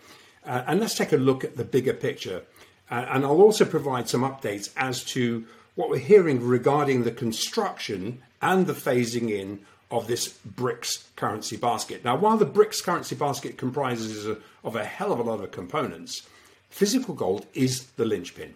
Uh, 0.45 0.63
and 0.67 0.81
let's 0.81 0.95
take 0.95 1.13
a 1.13 1.17
look 1.17 1.45
at 1.45 1.57
the 1.57 1.65
bigger 1.65 1.95
picture. 1.95 2.43
Uh, 2.91 3.07
and 3.11 3.25
I'll 3.25 3.41
also 3.41 3.65
provide 3.65 4.09
some 4.09 4.23
updates 4.23 4.71
as 4.77 5.05
to 5.07 5.47
what 5.75 5.91
we're 5.91 5.99
hearing 5.99 6.47
regarding 6.47 7.05
the 7.05 7.11
construction 7.11 8.23
and 8.41 8.67
the 8.67 8.75
phasing 8.75 9.31
in 9.31 9.61
of 9.91 10.07
this 10.07 10.37
BRICS 10.57 11.05
currency 11.17 11.57
basket. 11.57 12.05
Now, 12.05 12.17
while 12.17 12.37
the 12.37 12.47
BRICS 12.47 12.83
currency 12.83 13.15
basket 13.15 13.57
comprises 13.57 14.27
of 14.63 14.77
a 14.77 14.85
hell 14.85 15.13
of 15.13 15.19
a 15.19 15.23
lot 15.23 15.41
of 15.41 15.51
components, 15.51 16.23
physical 16.69 17.15
gold 17.15 17.47
is 17.55 17.85
the 17.93 18.05
linchpin 18.05 18.55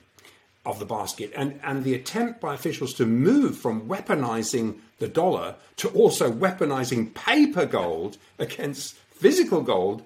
of 0.67 0.79
the 0.79 0.85
basket. 0.85 1.33
And, 1.35 1.61
and 1.63 1.85
the 1.85 1.95
attempt 1.95 2.41
by 2.41 2.55
officials 2.55 2.93
to 2.95 3.07
move 3.07 3.57
from 3.57 3.89
weaponizing 3.89 4.79
the 4.99 5.09
dollar 5.09 5.55
to 5.77 5.89
also 5.91 6.31
weaponizing 6.31 7.15
paper 7.15 7.65
gold 7.65 8.19
against 8.39 8.97
physical 9.11 9.63
gold 9.63 10.03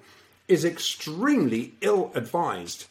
is 0.53 0.63
extremely 0.63 1.73
ill 1.81 2.11
advised. 2.15 2.85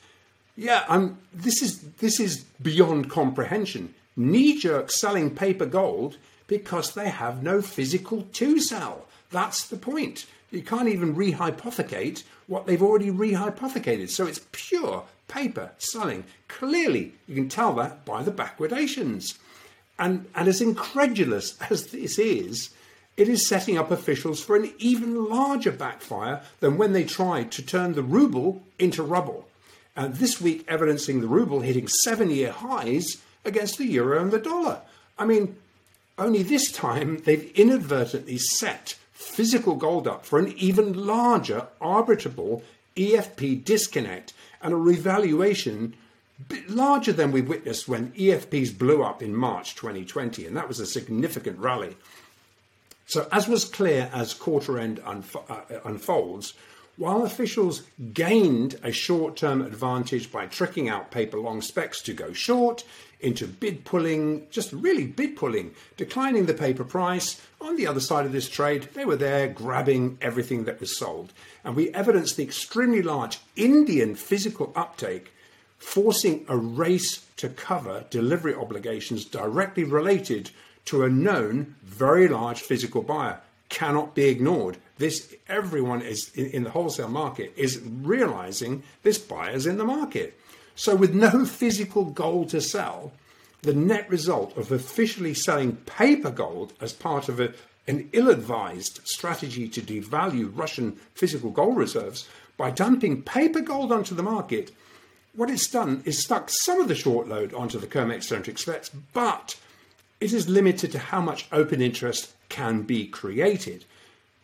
Yeah, 0.57 0.85
I'm, 0.89 1.19
this, 1.33 1.63
is, 1.63 1.81
this 1.95 2.21
is 2.21 2.45
beyond 2.61 3.09
comprehension. 3.09 3.95
Knee 4.17 4.59
jerk 4.59 4.91
selling 4.91 5.35
paper 5.35 5.65
gold 5.65 6.19
because 6.47 6.93
they 6.93 7.09
have 7.09 7.43
no 7.43 7.63
physical 7.63 8.23
to 8.33 8.61
sell. 8.61 9.07
That's 9.31 9.67
the 9.67 9.77
point. 9.77 10.27
You 10.51 10.61
can't 10.61 10.89
even 10.89 11.17
rehypothecate 11.17 12.25
what 12.47 12.67
they've 12.67 12.83
already 12.83 13.11
rehypothecated. 13.11 14.11
So 14.11 14.27
it's 14.27 14.47
pure 14.53 15.05
paper 15.29 15.71
selling. 15.79 16.25
Clearly, 16.49 17.15
you 17.27 17.35
can 17.35 17.49
tell 17.49 17.73
that 17.77 18.05
by 18.05 18.23
the 18.23 18.31
backwardations. 18.31 19.39
And, 19.99 20.27
and 20.35 20.49
as 20.49 20.61
incredulous 20.61 21.57
as 21.71 21.87
this 21.87 22.19
is, 22.19 22.71
it 23.23 23.29
is 23.29 23.47
setting 23.47 23.79
up 23.79 23.93
officials 23.93 24.43
for 24.43 24.57
an 24.57 24.73
even 24.79 25.29
larger 25.29 25.71
backfire 25.71 26.43
than 26.59 26.77
when 26.77 26.93
they 26.93 27.05
tried 27.05 27.53
to 27.53 27.63
turn 27.63 27.93
the 27.93 28.03
ruble 28.03 28.65
into 28.81 29.01
rubble. 29.01 29.49
And 29.95 30.17
this 30.17 30.41
week, 30.41 30.65
evidencing 30.67 31.21
the 31.21 31.29
ruble 31.29 31.61
hitting 31.61 31.87
seven 31.87 32.31
year 32.31 32.51
highs 32.51 33.19
against 33.45 33.79
the 33.79 33.87
euro 33.87 34.21
and 34.21 34.33
the 34.33 34.41
dollar. 34.41 34.81
I 35.17 35.25
mean, 35.25 35.55
only 36.19 36.43
this 36.43 36.73
time 36.73 37.19
they've 37.19 37.53
inadvertently 37.55 38.39
set 38.39 38.97
physical 39.13 39.77
gold 39.77 40.09
up 40.09 40.27
for 40.27 40.41
an 40.41 40.53
even 40.59 41.07
larger 41.07 41.69
arbitrable 41.81 42.63
EFP 42.97 43.65
disconnect 43.65 44.33
and 44.61 44.73
a 44.73 44.77
revaluation 44.77 45.95
larger 46.69 47.13
than 47.13 47.31
we 47.31 47.41
witnessed 47.41 47.87
when 47.87 48.11
EFPs 48.13 48.77
blew 48.77 49.05
up 49.05 49.23
in 49.23 49.33
March 49.33 49.77
2020, 49.77 50.45
and 50.45 50.57
that 50.57 50.67
was 50.67 50.81
a 50.81 50.87
significant 50.87 51.61
rally. 51.61 51.97
So, 53.07 53.29
as 53.33 53.49
was 53.49 53.65
clear 53.65 54.11
as 54.13 54.35
quarter 54.35 54.79
end 54.79 55.01
uh, 55.05 55.21
unfolds, 55.85 56.55
while 56.97 57.25
officials 57.25 57.83
gained 58.13 58.79
a 58.83 58.93
short 58.93 59.37
term 59.37 59.63
advantage 59.63 60.31
by 60.31 60.47
tricking 60.47 60.89
out 60.89 61.11
paper 61.11 61.39
long 61.39 61.63
specs 61.63 62.03
to 62.03 62.13
go 62.13 62.33
short 62.33 62.85
into 63.21 63.47
bid 63.47 63.85
pulling, 63.85 64.47
just 64.51 64.73
really 64.73 65.07
bid 65.07 65.37
pulling, 65.37 65.73
declining 65.97 66.47
the 66.47 66.55
paper 66.55 66.85
price, 66.85 67.41
on 67.61 67.77
the 67.77 67.87
other 67.87 68.01
side 68.01 68.27
of 68.27 68.33
this 68.33 68.49
trade, 68.49 68.89
they 68.95 69.05
were 69.05 69.17
there 69.17 69.49
grabbing 69.49 70.19
everything 70.21 70.65
that 70.65 70.81
was 70.81 70.99
sold. 70.99 71.33
And 71.65 71.77
we 71.77 71.91
evidenced 71.91 72.37
the 72.37 72.43
extremely 72.43 73.01
large 73.01 73.39
Indian 73.55 74.17
physical 74.17 74.73
uptake, 74.75 75.33
forcing 75.79 76.45
a 76.49 76.57
race 76.57 77.25
to 77.37 77.49
cover 77.49 78.05
delivery 78.11 78.55
obligations 78.55 79.25
directly 79.25 79.85
related 79.85 80.51
to 80.87 81.05
a 81.05 81.11
known 81.11 81.77
very 81.83 82.29
large 82.29 82.61
physical 82.61 83.03
buyer 83.03 83.41
cannot 83.69 84.15
be 84.15 84.27
ignored. 84.27 84.77
This 84.99 85.35
everyone 85.49 86.03
is 86.03 86.31
in, 86.35 86.47
in 86.47 86.65
the 86.65 86.71
wholesale 86.71 87.09
market 87.09 87.53
is 87.57 87.81
realizing 87.81 88.83
this 89.03 89.19
buyer's 89.19 89.67
in 89.67 89.79
the 89.79 89.85
market. 89.85 90.39
So 90.75 90.95
with 90.95 91.15
no 91.15 91.45
physical 91.45 92.05
gold 92.05 92.51
to 92.51 92.61
sell, 92.61 93.13
the 93.63 93.75
net 93.75 94.09
result 94.11 94.57
of 94.57 94.73
officially 94.73 95.35
selling 95.35 95.77
paper 95.77 96.31
gold 96.31 96.73
as 96.81 96.93
part 96.93 97.29
of 97.29 97.41
a, 97.41 97.55
an 97.87 98.09
ill-advised 98.13 99.01
strategy 99.05 99.69
to 99.69 99.81
devalue 99.81 100.51
Russian 100.55 100.93
physical 101.15 101.51
gold 101.51 101.77
reserves 101.77 102.29
by 102.57 102.71
dumping 102.71 103.23
paper 103.23 103.61
gold 103.61 103.93
onto 103.93 104.15
the 104.15 104.23
market, 104.23 104.73
what 105.35 105.51
it's 105.51 105.69
done 105.69 106.03
is 106.05 106.23
stuck 106.23 106.51
some 106.51 106.81
of 106.81 106.89
the 106.89 106.95
short 106.95 107.27
load 107.29 107.55
onto 107.55 107.79
the 107.79 107.87
COMEX 107.87 108.25
centric 108.25 108.59
specs, 108.59 108.91
but 109.13 109.57
it 110.23 110.33
is 110.33 110.49
limited 110.49 110.93
to 110.93 110.99
how 110.99 111.21
much 111.21 111.49
open 111.51 111.83
interest 111.83 112.33
can 112.49 112.83
be 112.83 113.07
created. 113.07 113.85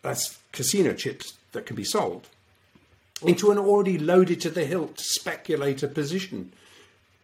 That's 0.02 0.38
casino 0.50 0.92
chips 0.92 1.34
that 1.52 1.66
can 1.66 1.76
be 1.76 1.84
sold 1.84 2.26
into 3.22 3.50
an 3.50 3.58
already 3.58 3.98
loaded 3.98 4.40
to 4.40 4.50
the 4.50 4.64
hilt 4.64 4.98
speculator 4.98 5.88
position. 5.88 6.52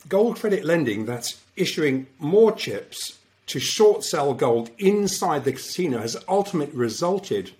Gold 0.08 0.38
credit 0.40 0.64
lending 0.64 1.04
that's 1.04 1.40
issuing 1.56 2.06
more 2.18 2.52
chips 2.52 3.18
to 3.46 3.60
short 3.60 4.04
sell 4.04 4.34
gold 4.34 4.70
inside 4.78 5.44
the 5.44 5.52
casino 5.52 5.98
has 5.98 6.16
ultimately 6.28 6.76
resulted 6.76 7.52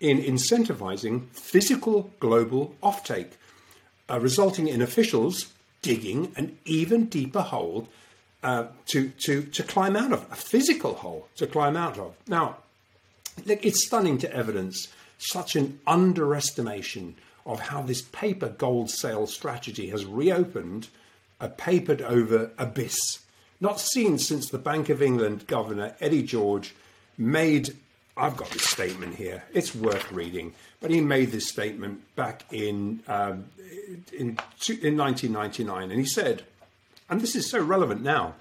in 0.00 0.20
incentivizing 0.20 1.28
physical 1.30 2.10
global 2.20 2.74
offtake, 2.82 3.32
uh, 4.10 4.20
resulting 4.20 4.68
in 4.68 4.82
officials 4.82 5.52
digging 5.82 6.32
an 6.36 6.58
even 6.64 7.06
deeper 7.06 7.42
hole 7.42 7.88
uh, 8.46 8.68
to, 8.86 9.08
to, 9.18 9.42
to 9.42 9.64
climb 9.64 9.96
out 9.96 10.12
of, 10.12 10.24
a 10.30 10.36
physical 10.36 10.94
hole 10.94 11.26
to 11.34 11.48
climb 11.48 11.76
out 11.76 11.98
of. 11.98 12.14
Now, 12.28 12.58
look, 13.44 13.66
it's 13.66 13.84
stunning 13.84 14.18
to 14.18 14.32
evidence 14.32 14.86
such 15.18 15.56
an 15.56 15.80
underestimation 15.84 17.16
of 17.44 17.58
how 17.58 17.82
this 17.82 18.02
paper 18.02 18.48
gold 18.48 18.88
sale 18.88 19.26
strategy 19.26 19.90
has 19.90 20.04
reopened 20.04 20.86
a 21.40 21.48
papered 21.48 22.00
over 22.00 22.52
abyss, 22.56 23.18
not 23.60 23.80
seen 23.80 24.16
since 24.16 24.48
the 24.48 24.58
Bank 24.58 24.90
of 24.90 25.02
England 25.02 25.48
governor 25.48 25.96
Eddie 26.00 26.22
George 26.22 26.72
made. 27.18 27.76
I've 28.16 28.36
got 28.36 28.50
this 28.50 28.62
statement 28.64 29.16
here. 29.16 29.42
It's 29.52 29.74
worth 29.74 30.12
reading, 30.12 30.54
but 30.80 30.92
he 30.92 31.00
made 31.00 31.32
this 31.32 31.48
statement 31.48 32.14
back 32.14 32.44
in 32.52 33.00
um, 33.08 33.46
in, 34.16 34.38
in 34.82 34.96
1999, 34.96 35.90
and 35.90 35.98
he 35.98 36.06
said, 36.06 36.44
and 37.08 37.20
this 37.20 37.36
is 37.36 37.48
so 37.48 37.60
relevant 37.60 38.02
now. 38.02 38.34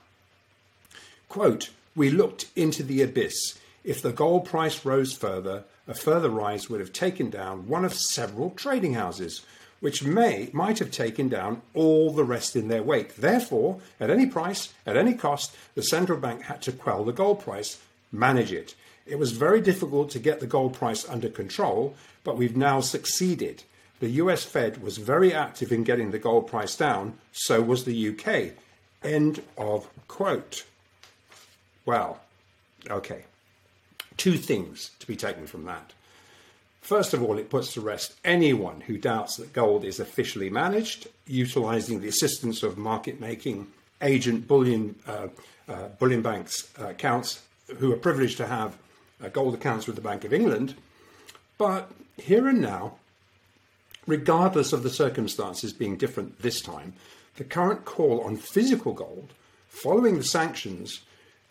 Quote: 1.29 1.69
We 1.95 2.09
looked 2.09 2.47
into 2.55 2.83
the 2.83 3.01
abyss. 3.01 3.59
If 3.83 4.01
the 4.01 4.11
gold 4.11 4.45
price 4.45 4.83
rose 4.83 5.13
further, 5.13 5.63
a 5.87 5.93
further 5.93 6.29
rise 6.29 6.69
would 6.69 6.79
have 6.79 6.93
taken 6.93 7.29
down 7.29 7.67
one 7.67 7.85
of 7.85 7.93
several 7.93 8.49
trading 8.51 8.95
houses, 8.95 9.45
which 9.79 10.03
may 10.03 10.49
might 10.51 10.79
have 10.79 10.89
taken 10.89 11.29
down 11.29 11.61
all 11.73 12.11
the 12.11 12.23
rest 12.23 12.55
in 12.55 12.67
their 12.67 12.81
wake. 12.81 13.15
Therefore, 13.15 13.79
at 13.99 14.09
any 14.09 14.25
price, 14.25 14.73
at 14.85 14.97
any 14.97 15.13
cost, 15.13 15.55
the 15.75 15.83
central 15.83 16.19
bank 16.19 16.43
had 16.43 16.61
to 16.63 16.71
quell 16.71 17.03
the 17.03 17.13
gold 17.13 17.41
price, 17.41 17.79
manage 18.11 18.51
it. 18.51 18.73
It 19.05 19.19
was 19.19 19.33
very 19.33 19.61
difficult 19.61 20.09
to 20.11 20.19
get 20.19 20.39
the 20.39 20.47
gold 20.47 20.73
price 20.73 21.07
under 21.07 21.29
control, 21.29 21.95
but 22.23 22.37
we've 22.37 22.57
now 22.57 22.79
succeeded. 22.79 23.63
The 23.99 24.09
US 24.09 24.43
Fed 24.43 24.81
was 24.81 24.97
very 24.97 25.33
active 25.33 25.71
in 25.71 25.83
getting 25.83 26.11
the 26.11 26.19
gold 26.19 26.47
price 26.47 26.75
down, 26.75 27.17
so 27.31 27.61
was 27.61 27.85
the 27.85 28.09
UK. 28.09 28.53
End 29.03 29.41
of 29.57 29.87
quote. 30.07 30.65
Well, 31.85 32.19
okay. 32.89 33.23
Two 34.17 34.37
things 34.37 34.91
to 34.99 35.07
be 35.07 35.15
taken 35.15 35.47
from 35.47 35.65
that. 35.65 35.93
First 36.81 37.13
of 37.13 37.23
all, 37.23 37.39
it 37.39 37.49
puts 37.49 37.73
to 37.73 37.81
rest 37.81 38.13
anyone 38.23 38.81
who 38.81 38.97
doubts 38.97 39.37
that 39.37 39.53
gold 39.53 39.83
is 39.83 39.99
officially 39.99 40.49
managed, 40.49 41.07
utilizing 41.25 41.99
the 41.99 42.07
assistance 42.07 42.61
of 42.61 42.77
market 42.77 43.19
making 43.19 43.67
agent 44.01 44.47
bullion, 44.47 44.95
uh, 45.07 45.27
uh, 45.67 45.87
bullion 45.99 46.21
banks 46.21 46.71
uh, 46.79 46.89
accounts 46.89 47.41
who 47.77 47.91
are 47.91 47.97
privileged 47.97 48.37
to 48.37 48.45
have 48.45 48.77
uh, 49.23 49.29
gold 49.29 49.55
accounts 49.55 49.87
with 49.87 49.95
the 49.95 50.01
Bank 50.01 50.23
of 50.25 50.33
England. 50.33 50.75
But 51.57 51.89
here 52.17 52.47
and 52.47 52.61
now, 52.61 52.97
regardless 54.07 54.73
of 54.73 54.83
the 54.83 54.89
circumstances 54.89 55.73
being 55.73 55.97
different 55.97 56.41
this 56.41 56.61
time, 56.61 56.93
the 57.37 57.43
current 57.43 57.85
call 57.85 58.21
on 58.21 58.37
physical 58.37 58.93
gold 58.93 59.33
following 59.67 60.17
the 60.17 60.23
sanctions 60.23 61.01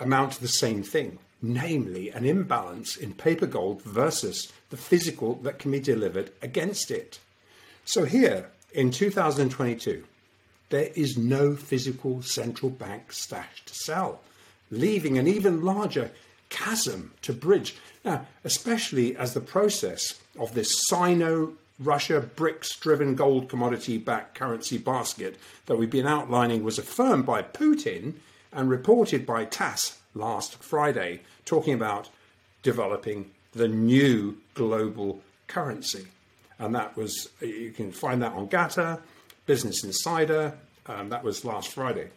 amount 0.01 0.33
to 0.33 0.41
the 0.41 0.49
same 0.49 0.83
thing 0.83 1.19
namely 1.45 2.11
an 2.11 2.25
imbalance 2.25 2.97
in 2.97 3.13
paper 3.13 3.47
gold 3.47 3.83
versus 3.83 4.51
the 4.71 4.77
physical 4.77 5.35
that 5.37 5.59
can 5.59 5.71
be 5.71 5.81
delivered 5.81 6.33
against 6.41 6.91
it. 6.91 7.21
So 7.85 8.05
here 8.05 8.49
in 8.73 8.91
2022, 8.91 10.05
there 10.71 10.91
is 10.95 11.19
no 11.19 11.55
physical 11.55 12.23
central 12.23 12.71
bank 12.71 13.13
stash 13.13 13.65
to 13.67 13.75
sell, 13.75 14.23
leaving 14.71 15.19
an 15.19 15.29
even 15.29 15.63
larger 15.63 16.11
chasm 16.49 17.13
to 17.23 17.33
bridge. 17.35 17.77
Now, 18.05 18.27
especially 18.43 19.15
as 19.17 19.35
the 19.35 19.41
process 19.41 20.19
of 20.39 20.55
this 20.55 20.83
Sino 20.89 21.53
Russia 21.79 22.21
BRICS 22.37 22.79
driven 22.81 23.15
gold 23.15 23.49
commodity 23.49 23.99
backed 23.99 24.35
currency 24.37 24.79
basket 24.79 25.37
that 25.67 25.77
we've 25.77 25.91
been 25.91 26.07
outlining 26.07 26.63
was 26.63 26.79
affirmed 26.79 27.27
by 27.27 27.43
Putin 27.43 28.15
and 28.53 28.71
reported 28.71 29.27
by 29.27 29.45
TASS 29.45 29.99
last 30.15 30.63
Friday, 30.63 31.21
talking 31.45 31.75
about 31.75 32.09
developing 32.63 33.31
the 33.53 33.69
new 33.69 34.37
global 34.55 35.21
currency. 35.49 36.07
And 36.59 36.75
that 36.75 36.97
was, 36.97 37.29
you 37.41 37.73
can 37.73 37.91
find 37.91 38.23
that 38.23 38.33
on 38.33 38.47
GATA, 38.47 39.01
Business 39.47 39.83
Insider, 39.83 40.57
um, 40.87 41.09
that 41.09 41.25
was 41.25 41.45
last 41.45 41.69
Friday. 41.69 42.11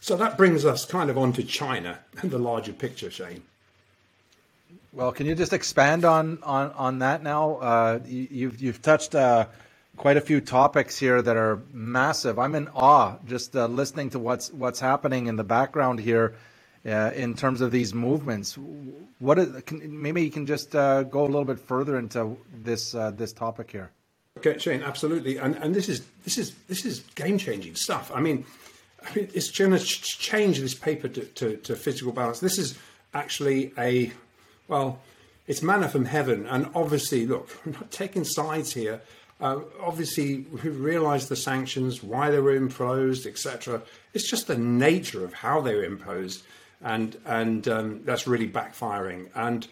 So 0.00 0.16
that 0.16 0.38
brings 0.38 0.64
us 0.64 0.86
kind 0.86 1.10
of 1.10 1.18
onto 1.18 1.42
China 1.42 1.98
and 2.22 2.30
the 2.30 2.38
larger 2.38 2.72
picture, 2.72 3.10
Shane. 3.10 3.42
Well, 4.92 5.12
can 5.12 5.26
you 5.26 5.34
just 5.34 5.52
expand 5.52 6.04
on 6.04 6.38
on, 6.42 6.72
on 6.72 6.98
that 7.00 7.22
now? 7.22 7.56
Uh, 7.56 7.98
you, 8.06 8.28
you've 8.30 8.60
you've 8.60 8.82
touched 8.82 9.14
uh, 9.14 9.46
quite 9.96 10.16
a 10.16 10.20
few 10.20 10.40
topics 10.40 10.98
here 10.98 11.22
that 11.22 11.36
are 11.36 11.60
massive. 11.72 12.38
I'm 12.38 12.54
in 12.54 12.68
awe 12.68 13.16
just 13.26 13.54
uh, 13.54 13.66
listening 13.66 14.10
to 14.10 14.18
what's 14.18 14.52
what's 14.52 14.80
happening 14.80 15.26
in 15.26 15.36
the 15.36 15.44
background 15.44 16.00
here 16.00 16.34
uh, 16.86 17.10
in 17.14 17.34
terms 17.34 17.60
of 17.60 17.70
these 17.70 17.94
movements. 17.94 18.58
What 19.18 19.38
is, 19.38 19.62
can, 19.64 20.02
maybe 20.02 20.22
you 20.22 20.30
can 20.30 20.46
just 20.46 20.74
uh, 20.74 21.02
go 21.04 21.22
a 21.22 21.30
little 21.30 21.44
bit 21.44 21.60
further 21.60 21.98
into 21.98 22.36
this 22.52 22.94
uh, 22.94 23.10
this 23.10 23.32
topic 23.32 23.70
here. 23.70 23.90
Okay, 24.38 24.58
Shane, 24.58 24.82
absolutely, 24.82 25.36
and 25.36 25.56
and 25.56 25.74
this 25.74 25.88
is 25.88 26.02
this 26.24 26.38
is 26.38 26.54
this 26.66 26.84
is 26.84 27.00
game 27.14 27.36
changing 27.36 27.74
stuff. 27.74 28.10
I 28.14 28.20
mean, 28.20 28.44
I 29.04 29.14
mean, 29.14 29.28
it's 29.34 29.50
going 29.50 29.72
to 29.72 29.78
change 29.78 30.60
this 30.60 30.74
paper 30.74 31.08
to, 31.08 31.24
to, 31.24 31.56
to 31.56 31.76
physical 31.76 32.12
balance. 32.12 32.40
This 32.40 32.58
is 32.58 32.78
actually 33.14 33.72
a 33.78 34.12
well, 34.70 35.00
it's 35.48 35.62
manna 35.62 35.88
from 35.88 36.04
heaven, 36.04 36.46
and 36.46 36.70
obviously, 36.76 37.26
look, 37.26 37.50
I'm 37.66 37.72
not 37.72 37.90
taking 37.90 38.24
sides 38.24 38.72
here. 38.72 39.02
Uh, 39.40 39.60
obviously, 39.82 40.46
we 40.62 40.70
realise 40.70 41.26
the 41.26 41.36
sanctions, 41.36 42.02
why 42.02 42.30
they 42.30 42.38
were 42.38 42.54
imposed, 42.54 43.26
etc. 43.26 43.82
It's 44.14 44.30
just 44.30 44.46
the 44.46 44.56
nature 44.56 45.24
of 45.24 45.34
how 45.34 45.60
they 45.60 45.74
were 45.74 45.84
imposed, 45.84 46.44
and 46.80 47.18
and 47.26 47.66
um, 47.68 48.02
that's 48.04 48.26
really 48.26 48.48
backfiring. 48.48 49.28
And 49.34 49.66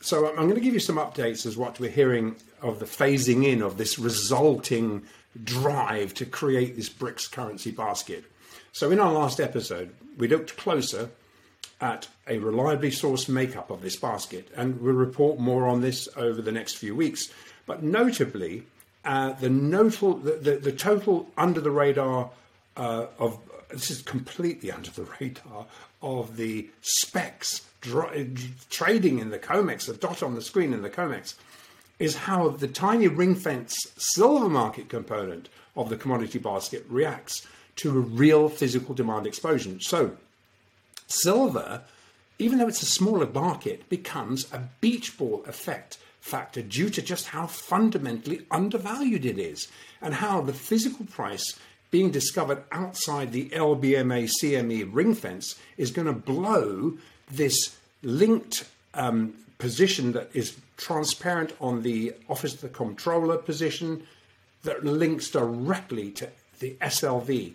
so, 0.00 0.28
I'm 0.28 0.48
going 0.48 0.54
to 0.54 0.60
give 0.60 0.74
you 0.74 0.80
some 0.80 0.96
updates 0.96 1.44
as 1.44 1.56
what 1.56 1.80
we're 1.80 1.90
hearing 1.90 2.36
of 2.62 2.78
the 2.78 2.86
phasing 2.86 3.44
in 3.44 3.62
of 3.62 3.78
this 3.78 3.98
resulting 3.98 5.02
drive 5.42 6.14
to 6.14 6.24
create 6.24 6.76
this 6.76 6.88
BRICS 6.88 7.32
currency 7.32 7.70
basket. 7.70 8.24
So, 8.72 8.92
in 8.92 9.00
our 9.00 9.12
last 9.12 9.40
episode, 9.40 9.92
we 10.16 10.28
looked 10.28 10.56
closer 10.56 11.10
at 11.80 12.08
a 12.26 12.38
reliably 12.38 12.90
sourced 12.90 13.28
makeup 13.28 13.70
of 13.70 13.82
this 13.82 13.96
basket, 13.96 14.48
and 14.56 14.80
we'll 14.80 14.94
report 14.94 15.38
more 15.38 15.66
on 15.66 15.80
this 15.80 16.08
over 16.16 16.42
the 16.42 16.52
next 16.52 16.76
few 16.76 16.94
weeks. 16.94 17.30
But 17.66 17.82
notably, 17.82 18.64
uh, 19.04 19.32
the, 19.32 19.48
notable, 19.48 20.14
the, 20.14 20.32
the, 20.32 20.56
the, 20.56 20.72
total 20.72 21.30
under 21.38 21.60
the 21.60 21.70
radar 21.70 22.30
uh, 22.76 23.06
of 23.18 23.38
this 23.70 23.90
is 23.90 24.02
completely 24.02 24.70
under 24.76 24.90
the 24.90 25.06
radar 25.20 25.66
of 26.02 26.36
the 26.36 26.68
specs 26.82 27.66
trading 27.80 29.20
in 29.20 29.30
the 29.30 29.38
COMEX, 29.38 29.86
the 29.86 29.94
dot 29.94 30.22
on 30.22 30.34
the 30.34 30.42
screen 30.42 30.74
in 30.74 30.82
the 30.82 30.90
COMEX, 30.90 31.34
is 31.98 32.16
how 32.16 32.48
the 32.48 32.68
tiny 32.68 33.08
ring 33.08 33.34
fence 33.34 33.76
silver 33.96 34.48
market 34.48 34.88
component 34.88 35.48
of 35.76 35.88
the 35.88 35.96
commodity 35.96 36.38
basket 36.38 36.84
reacts 36.88 37.46
to 37.76 37.90
a 37.90 38.00
real 38.00 38.48
physical 38.48 38.94
demand 38.94 39.26
explosion. 39.26 39.80
So, 39.80 40.16
silver, 41.10 41.82
even 42.38 42.58
though 42.58 42.68
it's 42.68 42.82
a 42.82 42.86
smaller 42.86 43.26
market, 43.26 43.88
becomes 43.88 44.50
a 44.52 44.68
beach 44.80 45.18
ball 45.18 45.44
effect 45.46 45.98
factor 46.20 46.62
due 46.62 46.90
to 46.90 47.02
just 47.02 47.28
how 47.28 47.46
fundamentally 47.46 48.46
undervalued 48.50 49.24
it 49.24 49.38
is 49.38 49.68
and 50.00 50.14
how 50.14 50.40
the 50.40 50.52
physical 50.52 51.06
price 51.06 51.58
being 51.90 52.10
discovered 52.10 52.62
outside 52.70 53.32
the 53.32 53.48
LBMA 53.50 54.30
CME 54.40 54.88
ring 54.92 55.14
fence 55.14 55.56
is 55.76 55.90
going 55.90 56.06
to 56.06 56.12
blow 56.12 56.96
this 57.30 57.76
linked 58.02 58.64
um, 58.94 59.34
position 59.58 60.12
that 60.12 60.30
is 60.34 60.56
transparent 60.76 61.52
on 61.60 61.82
the 61.82 62.14
Office 62.28 62.54
of 62.54 62.60
the 62.60 62.68
Comptroller 62.68 63.36
position 63.36 64.06
that 64.62 64.84
links 64.84 65.30
directly 65.30 66.10
to 66.12 66.28
the 66.60 66.76
SLV. 66.80 67.52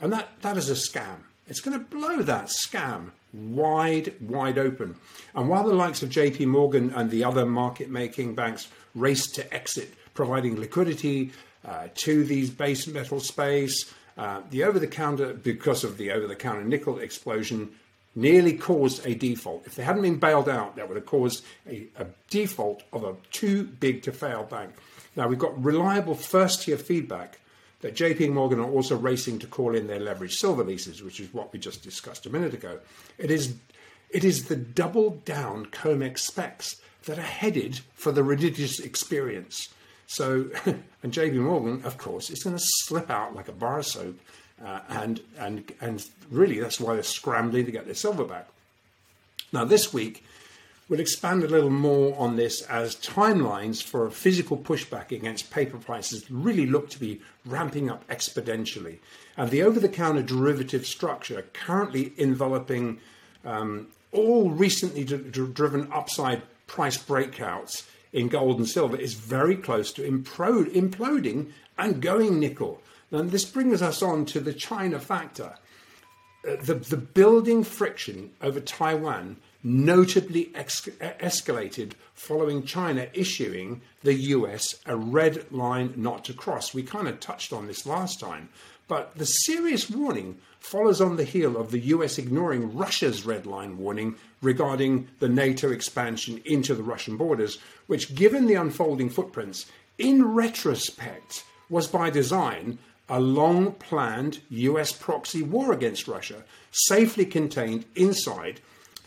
And 0.00 0.12
that, 0.12 0.28
that 0.42 0.56
is 0.56 0.70
a 0.70 0.74
scam. 0.74 1.18
It's 1.50 1.60
going 1.60 1.76
to 1.76 1.84
blow 1.84 2.22
that 2.22 2.46
scam 2.46 3.10
wide, 3.32 4.14
wide 4.20 4.56
open. 4.56 4.94
And 5.34 5.48
while 5.48 5.64
the 5.64 5.74
likes 5.74 6.00
of 6.00 6.08
JP 6.08 6.46
Morgan 6.46 6.92
and 6.94 7.10
the 7.10 7.24
other 7.24 7.44
market 7.44 7.90
making 7.90 8.36
banks 8.36 8.68
race 8.94 9.28
to 9.32 9.52
exit, 9.52 9.92
providing 10.14 10.60
liquidity 10.60 11.32
uh, 11.66 11.88
to 11.96 12.22
these 12.22 12.50
base 12.50 12.86
metal 12.86 13.18
space, 13.18 13.92
uh, 14.16 14.42
the 14.50 14.62
over 14.62 14.78
the 14.78 14.86
counter, 14.86 15.34
because 15.34 15.82
of 15.82 15.98
the 15.98 16.12
over 16.12 16.28
the 16.28 16.36
counter 16.36 16.62
nickel 16.62 17.00
explosion, 17.00 17.70
nearly 18.14 18.52
caused 18.52 19.04
a 19.04 19.14
default. 19.16 19.66
If 19.66 19.74
they 19.74 19.82
hadn't 19.82 20.02
been 20.02 20.18
bailed 20.20 20.48
out, 20.48 20.76
that 20.76 20.88
would 20.88 20.96
have 20.96 21.06
caused 21.06 21.44
a, 21.68 21.88
a 21.98 22.06
default 22.28 22.84
of 22.92 23.02
a 23.02 23.16
too 23.32 23.64
big 23.64 24.02
to 24.04 24.12
fail 24.12 24.44
bank. 24.44 24.72
Now, 25.16 25.26
we've 25.26 25.38
got 25.38 25.60
reliable 25.62 26.14
first 26.14 26.62
tier 26.62 26.78
feedback 26.78 27.40
that 27.80 27.94
JP 27.94 28.32
Morgan 28.32 28.60
are 28.60 28.70
also 28.70 28.96
racing 28.96 29.38
to 29.40 29.46
call 29.46 29.74
in 29.74 29.86
their 29.86 30.00
leveraged 30.00 30.32
silver 30.32 30.64
leases, 30.64 31.02
which 31.02 31.20
is 31.20 31.32
what 31.32 31.52
we 31.52 31.58
just 31.58 31.82
discussed 31.82 32.26
a 32.26 32.30
minute 32.30 32.54
ago. 32.54 32.78
It 33.18 33.30
is, 33.30 33.54
it 34.10 34.24
is 34.24 34.44
the 34.44 34.56
double 34.56 35.10
down 35.24 35.66
COMEX 35.66 36.18
specs 36.18 36.80
that 37.04 37.18
are 37.18 37.22
headed 37.22 37.80
for 37.94 38.12
the 38.12 38.22
religious 38.22 38.78
experience. 38.78 39.68
So, 40.06 40.50
and 40.66 41.12
JP 41.12 41.34
Morgan, 41.34 41.82
of 41.84 41.96
course, 41.96 42.30
is 42.30 42.42
going 42.42 42.56
to 42.56 42.62
slip 42.62 43.10
out 43.10 43.34
like 43.34 43.48
a 43.48 43.52
bar 43.52 43.78
of 43.78 43.86
soap 43.86 44.18
uh, 44.64 44.80
and 44.88 45.20
and 45.38 45.72
and 45.80 46.04
really 46.30 46.60
that's 46.60 46.78
why 46.78 46.94
they're 46.94 47.02
scrambling 47.02 47.66
to 47.66 47.72
get 47.72 47.86
their 47.86 47.94
silver 47.94 48.24
back. 48.24 48.48
Now 49.52 49.64
this 49.64 49.92
week 49.92 50.24
we'll 50.90 51.00
expand 51.00 51.44
a 51.44 51.48
little 51.48 51.70
more 51.70 52.18
on 52.18 52.34
this 52.34 52.62
as 52.62 52.96
timelines 52.96 53.80
for 53.80 54.06
a 54.06 54.10
physical 54.10 54.58
pushback 54.58 55.12
against 55.12 55.50
paper 55.50 55.78
prices 55.78 56.28
really 56.30 56.66
look 56.66 56.90
to 56.90 56.98
be 56.98 57.20
ramping 57.46 57.88
up 57.88 58.06
exponentially, 58.08 58.98
and 59.36 59.50
the 59.50 59.62
over-the-counter 59.62 60.22
derivative 60.22 60.84
structure 60.84 61.46
currently 61.52 62.12
enveloping 62.18 62.98
um, 63.44 63.86
all 64.12 64.50
recently 64.50 65.04
d- 65.04 65.16
d- 65.16 65.46
driven 65.52 65.90
upside 65.92 66.42
price 66.66 66.98
breakouts 66.98 67.88
in 68.12 68.28
gold 68.28 68.58
and 68.58 68.68
silver 68.68 68.96
is 68.96 69.14
very 69.14 69.56
close 69.56 69.92
to 69.92 70.02
imploding 70.02 71.52
and 71.78 72.02
going 72.02 72.40
nickel. 72.40 72.82
And 73.12 73.30
this 73.30 73.44
brings 73.44 73.80
us 73.80 74.02
on 74.02 74.24
to 74.26 74.40
the 74.40 74.52
China 74.52 74.98
factor. 74.98 75.54
Uh, 76.46 76.56
the, 76.62 76.74
the 76.74 76.96
building 76.96 77.62
friction 77.62 78.30
over 78.42 78.60
Taiwan 78.60 79.36
notably 79.62 80.50
ex- 80.54 80.88
escalated 81.00 81.92
following 82.14 82.64
China 82.64 83.06
issuing 83.12 83.82
the 84.02 84.14
US 84.14 84.76
a 84.86 84.96
red 84.96 85.50
line 85.52 85.92
not 85.96 86.24
to 86.26 86.32
cross. 86.32 86.72
We 86.72 86.82
kind 86.82 87.08
of 87.08 87.20
touched 87.20 87.52
on 87.52 87.66
this 87.66 87.86
last 87.86 88.20
time, 88.20 88.48
but 88.88 89.16
the 89.16 89.26
serious 89.26 89.90
warning 89.90 90.38
follows 90.58 91.00
on 91.00 91.16
the 91.16 91.24
heel 91.24 91.56
of 91.56 91.70
the 91.70 91.80
US 91.94 92.18
ignoring 92.18 92.76
Russia's 92.76 93.24
red 93.24 93.46
line 93.46 93.78
warning 93.78 94.16
regarding 94.42 95.08
the 95.18 95.28
NATO 95.28 95.70
expansion 95.70 96.40
into 96.44 96.74
the 96.74 96.82
Russian 96.82 97.16
borders, 97.16 97.58
which, 97.86 98.14
given 98.14 98.46
the 98.46 98.54
unfolding 98.54 99.10
footprints, 99.10 99.66
in 99.98 100.24
retrospect, 100.24 101.44
was 101.68 101.86
by 101.86 102.10
design 102.10 102.78
a 103.08 103.20
long 103.20 103.72
planned 103.72 104.40
US 104.50 104.92
proxy 104.92 105.42
war 105.42 105.72
against 105.72 106.08
Russia, 106.08 106.44
safely 106.70 107.26
contained 107.26 107.84
inside 107.94 108.60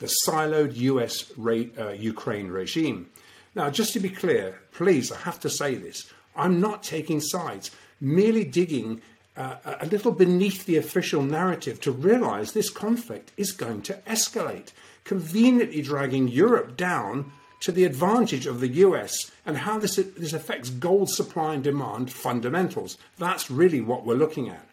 the 0.03 0.13
siloed 0.27 0.75
US 0.75 1.31
uh, 1.39 1.91
Ukraine 1.91 2.49
regime. 2.49 3.09
Now, 3.55 3.69
just 3.69 3.93
to 3.93 4.01
be 4.01 4.09
clear, 4.09 4.59
please, 4.73 5.13
I 5.13 5.19
have 5.19 5.39
to 5.39 5.49
say 5.49 5.75
this 5.75 6.11
I'm 6.35 6.59
not 6.59 6.83
taking 6.83 7.21
sides, 7.21 7.71
merely 8.01 8.43
digging 8.43 9.01
uh, 9.37 9.55
a 9.79 9.85
little 9.85 10.11
beneath 10.11 10.65
the 10.65 10.75
official 10.75 11.23
narrative 11.23 11.79
to 11.81 11.91
realize 11.93 12.51
this 12.51 12.69
conflict 12.69 13.31
is 13.37 13.53
going 13.53 13.81
to 13.83 13.93
escalate, 14.05 14.73
conveniently 15.05 15.81
dragging 15.81 16.27
Europe 16.27 16.75
down 16.75 17.31
to 17.61 17.71
the 17.71 17.85
advantage 17.85 18.45
of 18.45 18.59
the 18.59 18.73
US 18.85 19.31
and 19.45 19.59
how 19.59 19.79
this, 19.79 19.95
this 19.95 20.33
affects 20.33 20.69
gold 20.69 21.09
supply 21.09 21.53
and 21.53 21.63
demand 21.63 22.11
fundamentals. 22.11 22.97
That's 23.17 23.49
really 23.49 23.79
what 23.79 24.05
we're 24.05 24.15
looking 24.15 24.49
at. 24.49 24.67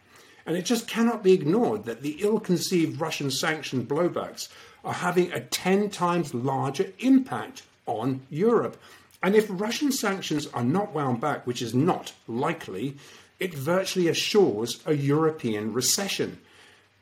And 0.45 0.57
it 0.57 0.65
just 0.65 0.89
cannot 0.89 1.23
be 1.23 1.31
ignored 1.31 1.85
that 1.85 2.01
the 2.01 2.17
ill 2.19 2.41
conceived 2.41 2.99
Russian 2.99 3.31
sanctioned 3.31 3.87
blowbacks 3.87 4.49
are 4.83 4.93
having 4.93 5.31
a 5.31 5.39
10 5.39 5.89
times 5.89 6.33
larger 6.33 6.91
impact 6.99 7.63
on 7.85 8.21
Europe. 8.29 8.81
And 9.23 9.35
if 9.35 9.47
Russian 9.49 9.91
sanctions 9.91 10.47
are 10.47 10.63
not 10.63 10.93
wound 10.93 11.21
back, 11.21 11.45
which 11.45 11.61
is 11.61 11.73
not 11.73 12.13
likely, 12.27 12.95
it 13.39 13.53
virtually 13.53 14.07
assures 14.07 14.79
a 14.85 14.95
European 14.95 15.73
recession. 15.73 16.39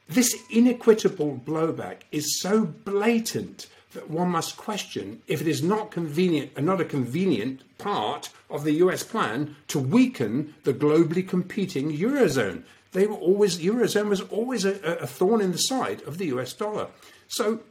This 0.07 0.35
inequitable 0.49 1.41
blowback 1.45 1.97
is 2.11 2.39
so 2.41 2.65
blatant 2.65 3.67
that 3.93 4.09
one 4.09 4.29
must 4.29 4.57
question 4.57 5.21
if 5.27 5.41
it 5.41 5.47
is 5.47 5.63
not 5.63 5.91
convenient 5.91 6.51
and 6.55 6.65
not 6.65 6.81
a 6.81 6.85
convenient 6.85 7.61
part 7.77 8.29
of 8.49 8.63
the 8.63 8.73
US 8.73 9.03
plan 9.03 9.55
to 9.67 9.79
weaken 9.79 10.55
the 10.63 10.73
globally 10.73 11.27
competing 11.27 11.95
eurozone. 11.95 12.63
They 12.91 13.07
were 13.07 13.15
always 13.15 13.59
eurozone 13.59 14.09
was 14.09 14.21
always 14.21 14.65
a, 14.65 14.73
a 14.97 15.07
thorn 15.07 15.41
in 15.41 15.51
the 15.51 15.57
side 15.57 16.01
of 16.03 16.17
the 16.17 16.27
US 16.27 16.53
dollar. 16.53 16.87
So, 17.29 17.61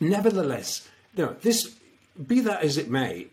nevertheless, 0.00 0.88
you 1.14 1.36
this 1.42 1.74
be 2.26 2.40
that 2.40 2.62
as 2.62 2.78
it 2.78 2.88
may, 2.88 3.26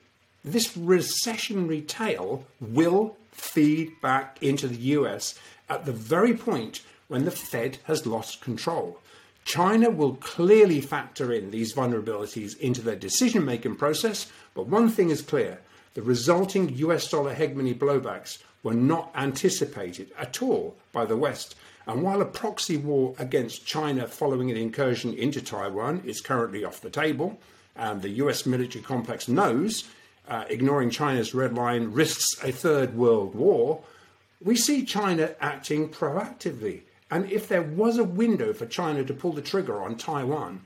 this 0.43 0.75
recessionary 0.75 1.87
tail 1.87 2.45
will 2.59 3.15
feed 3.31 3.99
back 4.01 4.37
into 4.41 4.67
the 4.67 4.77
US 4.97 5.35
at 5.69 5.85
the 5.85 5.91
very 5.91 6.35
point 6.35 6.81
when 7.07 7.25
the 7.25 7.31
Fed 7.31 7.77
has 7.85 8.05
lost 8.05 8.41
control. 8.41 8.99
China 9.43 9.91
will 9.91 10.15
clearly 10.15 10.81
factor 10.81 11.31
in 11.31 11.51
these 11.51 11.73
vulnerabilities 11.73 12.57
into 12.59 12.81
their 12.81 12.95
decision 12.95 13.45
making 13.45 13.75
process, 13.75 14.31
but 14.55 14.67
one 14.67 14.89
thing 14.89 15.11
is 15.11 15.21
clear 15.21 15.59
the 15.93 16.01
resulting 16.01 16.75
US 16.77 17.09
dollar 17.09 17.33
hegemony 17.33 17.73
blowbacks 17.73 18.39
were 18.63 18.73
not 18.73 19.11
anticipated 19.15 20.11
at 20.17 20.41
all 20.41 20.75
by 20.91 21.05
the 21.05 21.15
West. 21.15 21.55
And 21.87 22.01
while 22.01 22.21
a 22.21 22.25
proxy 22.25 22.77
war 22.77 23.13
against 23.19 23.65
China 23.65 24.07
following 24.07 24.49
an 24.49 24.57
incursion 24.57 25.13
into 25.13 25.41
Taiwan 25.41 26.01
is 26.05 26.21
currently 26.21 26.63
off 26.63 26.81
the 26.81 26.89
table, 26.89 27.39
and 27.75 28.01
the 28.01 28.09
US 28.09 28.45
military 28.45 28.83
complex 28.83 29.27
knows 29.27 29.83
uh, 30.27 30.45
ignoring 30.49 30.89
China's 30.89 31.33
red 31.33 31.53
line 31.53 31.91
risks 31.91 32.43
a 32.43 32.51
third 32.51 32.95
world 32.95 33.35
war, 33.35 33.83
we 34.43 34.55
see 34.55 34.83
China 34.83 35.35
acting 35.39 35.89
proactively. 35.89 36.81
And 37.11 37.31
if 37.31 37.47
there 37.47 37.61
was 37.61 37.97
a 37.97 38.03
window 38.03 38.53
for 38.53 38.65
China 38.65 39.03
to 39.03 39.13
pull 39.13 39.33
the 39.33 39.41
trigger 39.41 39.81
on 39.81 39.95
Taiwan, 39.95 40.61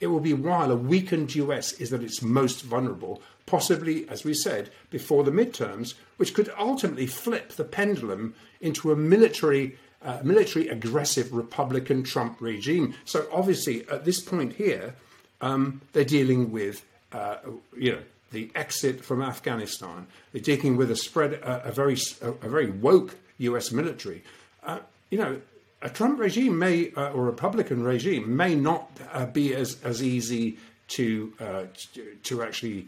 it 0.00 0.08
will 0.08 0.20
be 0.20 0.34
while 0.34 0.70
a 0.70 0.76
weakened 0.76 1.34
US 1.36 1.72
is 1.74 1.92
at 1.92 2.02
its 2.02 2.20
most 2.20 2.62
vulnerable, 2.62 3.22
possibly, 3.46 4.08
as 4.08 4.24
we 4.24 4.34
said, 4.34 4.70
before 4.90 5.24
the 5.24 5.30
midterms, 5.30 5.94
which 6.16 6.34
could 6.34 6.52
ultimately 6.58 7.06
flip 7.06 7.52
the 7.52 7.64
pendulum 7.64 8.34
into 8.60 8.92
a 8.92 8.96
military, 8.96 9.78
uh, 10.06 10.20
military 10.22 10.68
aggressive 10.68 11.32
Republican 11.32 12.04
Trump 12.04 12.40
regime. 12.40 12.94
So 13.04 13.26
obviously, 13.32 13.86
at 13.90 14.04
this 14.04 14.20
point 14.20 14.54
here, 14.54 14.94
um, 15.40 15.82
they're 15.92 16.04
dealing 16.04 16.52
with, 16.52 16.84
uh, 17.12 17.38
you 17.76 17.92
know, 17.92 17.98
the 18.30 18.50
exit 18.54 19.04
from 19.04 19.20
Afghanistan. 19.20 20.06
They're 20.32 20.42
dealing 20.42 20.76
with 20.76 20.90
a 20.90 20.96
spread, 20.96 21.40
uh, 21.42 21.60
a 21.64 21.72
very, 21.72 21.96
a, 22.22 22.28
a, 22.30 22.48
very 22.48 22.70
woke 22.70 23.16
U.S. 23.38 23.72
military. 23.72 24.22
Uh, 24.64 24.78
you 25.10 25.18
know, 25.18 25.40
a 25.82 25.90
Trump 25.90 26.18
regime 26.18 26.58
may, 26.58 26.92
uh, 26.92 27.10
or 27.10 27.24
Republican 27.24 27.82
regime, 27.82 28.36
may 28.36 28.54
not 28.54 28.90
uh, 29.12 29.26
be 29.26 29.54
as, 29.54 29.82
as 29.84 30.02
easy 30.02 30.58
to, 30.88 31.32
uh, 31.40 31.62
to, 31.94 32.16
to, 32.22 32.42
actually 32.42 32.86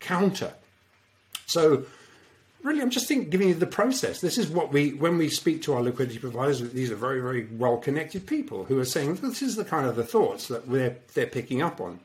counter. 0.00 0.54
So, 1.46 1.84
really, 2.66 2.82
I'm 2.82 2.90
just 2.90 3.06
thinking, 3.06 3.30
giving 3.30 3.48
you 3.48 3.54
the 3.54 3.66
process. 3.66 4.20
This 4.20 4.36
is 4.36 4.48
what 4.48 4.72
we, 4.72 4.92
when 4.92 5.16
we 5.16 5.28
speak 5.28 5.62
to 5.62 5.74
our 5.74 5.82
liquidity 5.82 6.18
providers, 6.18 6.60
these 6.72 6.90
are 6.90 6.96
very, 6.96 7.20
very 7.20 7.46
well 7.52 7.76
connected 7.78 8.26
people 8.26 8.64
who 8.64 8.78
are 8.78 8.84
saying 8.84 9.14
this 9.16 9.40
is 9.40 9.54
the 9.54 9.64
kind 9.64 9.86
of 9.86 9.94
the 9.94 10.04
thoughts 10.04 10.48
that 10.48 10.68
they're, 10.68 10.96
they're 11.14 11.26
picking 11.26 11.62
up 11.62 11.80
on. 11.80 12.00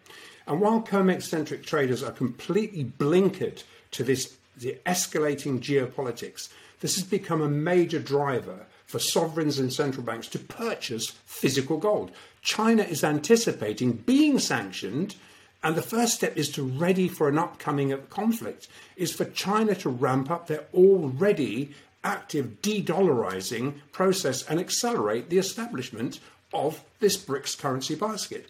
And 0.46 0.62
while 0.62 0.82
COMEX 0.82 1.24
centric 1.24 1.66
traders 1.66 2.04
are 2.04 2.12
completely 2.12 2.86
blinkered 2.86 3.64
to 3.92 4.04
this 4.04 4.38
the 4.58 4.78
escalating 4.86 5.60
geopolitics, 5.60 6.50
this 6.82 6.96
has 6.96 7.04
become 7.04 7.42
a 7.42 7.50
major 7.50 8.00
driver 8.00 8.68
for 8.86 9.00
sovereigns 9.00 9.58
and 9.58 9.74
central 9.74 10.04
banks 10.04 10.28
to 10.28 10.40
purchase 10.40 11.12
physical 11.26 11.78
gold. 11.78 12.12
China 12.42 12.84
is 12.84 13.04
anticipating 13.04 13.94
being 13.94 14.38
sanctioned, 14.38 15.16
and 15.64 15.76
the 15.76 15.82
first 15.82 16.16
step 16.16 16.36
is 16.38 16.50
to 16.50 16.64
ready 16.64 17.08
for 17.08 17.30
an 17.30 17.38
upcoming 17.38 17.96
conflict, 18.10 18.68
is 18.96 19.14
for 19.14 19.26
China 19.26 19.76
to 19.76 19.90
ramp 19.90 20.32
up 20.32 20.48
their 20.48 20.66
already 20.74 21.72
active 22.04 22.62
de-dollarizing 22.62 23.74
process 23.92 24.44
and 24.48 24.60
accelerate 24.60 25.30
the 25.30 25.38
establishment 25.38 26.20
of 26.54 26.84
this 27.00 27.18
BRICS 27.18 27.58
currency 27.58 27.96
basket. 27.96 28.48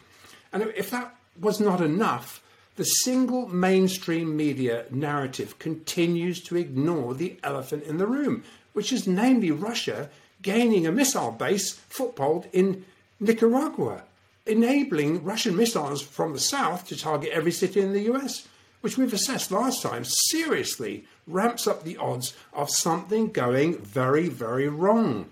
And 0.53 0.63
if 0.75 0.89
that 0.91 1.15
was 1.39 1.59
not 1.59 1.81
enough, 1.81 2.41
the 2.77 2.85
single 2.85 3.47
mainstream 3.47 4.35
media 4.35 4.85
narrative 4.89 5.59
continues 5.59 6.41
to 6.43 6.55
ignore 6.55 7.13
the 7.13 7.37
elephant 7.43 7.83
in 7.83 7.97
the 7.97 8.07
room, 8.07 8.43
which 8.73 8.93
is 8.93 9.07
namely 9.07 9.51
Russia 9.51 10.09
gaining 10.41 10.87
a 10.87 10.91
missile 10.91 11.31
base 11.31 11.73
foothold 11.73 12.47
in 12.53 12.85
Nicaragua, 13.19 14.03
enabling 14.45 15.23
Russian 15.23 15.55
missiles 15.55 16.01
from 16.01 16.33
the 16.33 16.39
south 16.39 16.87
to 16.87 16.97
target 16.97 17.31
every 17.31 17.51
city 17.51 17.79
in 17.79 17.93
the 17.93 18.11
US, 18.13 18.47
which 18.81 18.97
we've 18.97 19.13
assessed 19.13 19.51
last 19.51 19.81
time 19.81 20.03
seriously 20.03 21.05
ramps 21.27 21.67
up 21.67 21.83
the 21.83 21.97
odds 21.97 22.33
of 22.53 22.69
something 22.69 23.31
going 23.31 23.77
very, 23.79 24.27
very 24.27 24.67
wrong. 24.67 25.27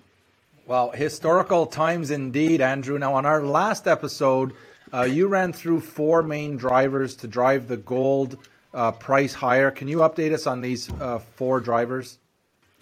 Well, 0.66 0.92
historical 0.92 1.66
times 1.66 2.12
indeed, 2.12 2.62
Andrew. 2.62 3.00
Now, 3.00 3.16
on 3.16 3.26
our 3.26 3.42
last 3.42 3.88
episode, 3.88 4.54
uh, 4.94 5.02
you 5.02 5.28
ran 5.28 5.52
through 5.52 5.82
four 5.82 6.22
main 6.22 6.58
drivers 6.58 7.16
to 7.18 7.28
drive 7.28 7.68
the 7.68 7.78
gold 7.78 8.38
uh, 8.74 8.92
price 8.92 9.34
higher. 9.34 9.72
Can 9.72 9.88
you 9.88 9.98
update 9.98 10.32
us 10.32 10.46
on 10.46 10.62
these 10.62 10.92
uh, 11.02 11.20
four 11.20 11.60
drivers? 11.60 12.20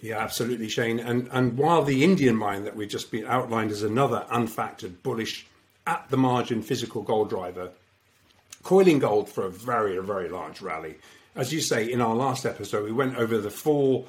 Yeah, 0.00 0.18
absolutely, 0.18 0.68
Shane. 0.68 1.00
And 1.00 1.28
and 1.32 1.56
while 1.56 1.82
the 1.82 2.04
Indian 2.04 2.36
mine 2.36 2.64
that 2.64 2.76
we've 2.76 2.88
just 2.88 3.10
been 3.10 3.26
outlined 3.26 3.70
is 3.70 3.82
another 3.82 4.26
unfactored 4.30 5.02
bullish 5.02 5.46
at 5.88 6.06
the 6.10 6.18
margin 6.18 6.60
physical 6.60 7.02
gold 7.02 7.30
driver, 7.30 7.70
coiling 8.62 8.98
gold 8.98 9.26
for 9.26 9.46
a 9.46 9.50
very 9.50 9.98
very 10.04 10.28
large 10.28 10.60
rally. 10.60 10.96
As 11.34 11.52
you 11.52 11.60
say, 11.62 11.90
in 11.90 12.02
our 12.02 12.14
last 12.14 12.44
episode, 12.44 12.84
we 12.84 12.92
went 12.92 13.16
over 13.16 13.38
the 13.38 13.50
four 13.50 14.04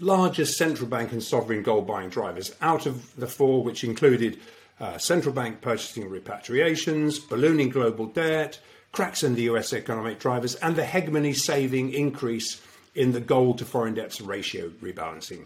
largest 0.00 0.56
central 0.56 0.88
bank 0.88 1.12
and 1.12 1.22
sovereign 1.22 1.62
gold 1.62 1.86
buying 1.86 2.08
drivers. 2.08 2.54
Out 2.62 2.86
of 2.86 3.14
the 3.16 3.26
four, 3.26 3.62
which 3.62 3.84
included 3.84 4.38
uh, 4.80 4.96
central 4.96 5.34
bank 5.34 5.60
purchasing 5.60 6.08
repatriations, 6.08 7.28
ballooning 7.28 7.68
global 7.68 8.06
debt, 8.06 8.58
cracks 8.92 9.22
in 9.22 9.34
the 9.34 9.42
US 9.42 9.74
economic 9.74 10.18
drivers, 10.18 10.54
and 10.54 10.76
the 10.76 10.86
hegemony 10.86 11.34
saving 11.34 11.92
increase 11.92 12.62
in 12.94 13.12
the 13.12 13.20
gold 13.20 13.58
to 13.58 13.66
foreign 13.66 13.94
debts 13.94 14.20
ratio 14.20 14.70
rebalancing. 14.80 15.44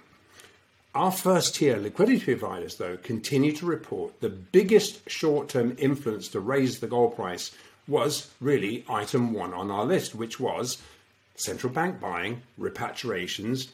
Our 0.94 1.10
first 1.10 1.54
tier 1.54 1.78
liquidity 1.78 2.20
providers, 2.20 2.76
though, 2.76 2.98
continue 2.98 3.52
to 3.52 3.64
report 3.64 4.20
the 4.20 4.28
biggest 4.28 5.08
short 5.08 5.48
term 5.48 5.74
influence 5.78 6.28
to 6.28 6.40
raise 6.40 6.80
the 6.80 6.86
gold 6.86 7.16
price 7.16 7.50
was 7.88 8.30
really 8.40 8.84
item 8.90 9.32
one 9.32 9.54
on 9.54 9.70
our 9.70 9.86
list, 9.86 10.14
which 10.14 10.38
was 10.38 10.78
central 11.34 11.72
bank 11.72 11.98
buying, 11.98 12.42
repatriations, 12.60 13.68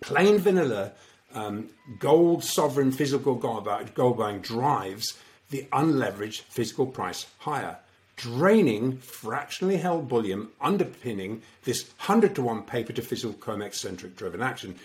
plain 0.00 0.38
vanilla 0.38 0.92
um, 1.34 1.68
gold 1.98 2.42
sovereign 2.42 2.90
physical 2.90 3.34
gold, 3.34 3.68
gold 3.94 4.16
buying 4.16 4.40
drives 4.40 5.18
the 5.50 5.66
unleveraged 5.72 6.40
physical 6.40 6.86
price 6.86 7.26
higher 7.38 7.76
draining 8.16 8.96
fractionally 8.98 9.76
held 9.76 10.08
bullion 10.08 10.48
underpinning 10.60 11.42
this 11.64 11.88
100 11.98 12.34
to 12.34 12.42
1 12.42 12.62
paper 12.62 12.92
to 12.92 13.02
physical 13.02 13.34
COMEX 13.34 13.74
centric 13.74 14.16
driven 14.16 14.40
action. 14.40 14.76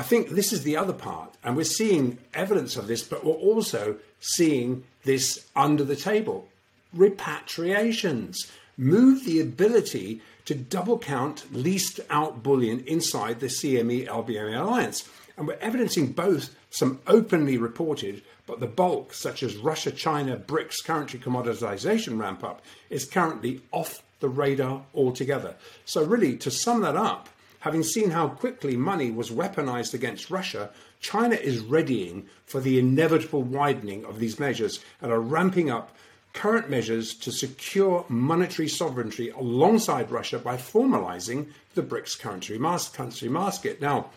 I 0.00 0.02
think 0.02 0.30
this 0.30 0.50
is 0.50 0.62
the 0.62 0.78
other 0.78 0.94
part, 0.94 1.34
and 1.44 1.54
we're 1.54 1.64
seeing 1.64 2.16
evidence 2.32 2.78
of 2.78 2.86
this, 2.86 3.02
but 3.02 3.22
we're 3.22 3.34
also 3.34 3.96
seeing 4.18 4.84
this 5.04 5.46
under 5.54 5.84
the 5.84 5.94
table. 5.94 6.48
Repatriations 6.96 8.50
move 8.78 9.26
the 9.26 9.40
ability 9.40 10.22
to 10.46 10.54
double 10.54 10.98
count 10.98 11.54
leased 11.54 12.00
out 12.08 12.42
bullion 12.42 12.82
inside 12.86 13.40
the 13.40 13.48
CME 13.48 14.06
LBMA 14.08 14.58
alliance. 14.58 15.06
And 15.36 15.46
we're 15.46 15.58
evidencing 15.60 16.12
both 16.12 16.56
some 16.70 17.00
openly 17.06 17.58
reported 17.58 18.22
but 18.46 18.58
the 18.58 18.66
bulk, 18.66 19.12
such 19.12 19.42
as 19.42 19.58
Russia 19.58 19.90
China 19.90 20.38
BRICS 20.38 20.82
currency 20.82 21.18
commoditization 21.18 22.18
ramp 22.18 22.42
up, 22.42 22.62
is 22.88 23.04
currently 23.04 23.60
off 23.70 24.02
the 24.20 24.30
radar 24.30 24.82
altogether. 24.94 25.56
So, 25.84 26.02
really, 26.02 26.38
to 26.38 26.50
sum 26.50 26.80
that 26.80 26.96
up, 26.96 27.28
having 27.60 27.82
seen 27.82 28.10
how 28.10 28.28
quickly 28.28 28.76
money 28.76 29.10
was 29.10 29.30
weaponized 29.30 29.94
against 29.94 30.30
Russia, 30.30 30.70
China 31.00 31.34
is 31.34 31.60
readying 31.60 32.26
for 32.46 32.60
the 32.60 32.78
inevitable 32.78 33.42
widening 33.42 34.04
of 34.04 34.18
these 34.18 34.38
measures 34.38 34.80
and 35.00 35.12
are 35.12 35.20
ramping 35.20 35.70
up 35.70 35.96
current 36.32 36.70
measures 36.70 37.14
to 37.14 37.32
secure 37.32 38.04
monetary 38.08 38.68
sovereignty 38.68 39.30
alongside 39.30 40.10
Russia 40.10 40.38
by 40.38 40.56
formalizing 40.56 41.48
the 41.74 41.82
BRICS 41.82 42.18
currency 42.20 43.28
market. 43.28 43.80
Now, 43.80 44.10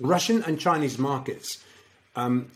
Russian 0.00 0.42
and 0.42 0.58
Chinese 0.58 0.98
markets 0.98 1.58
um, 2.16 2.50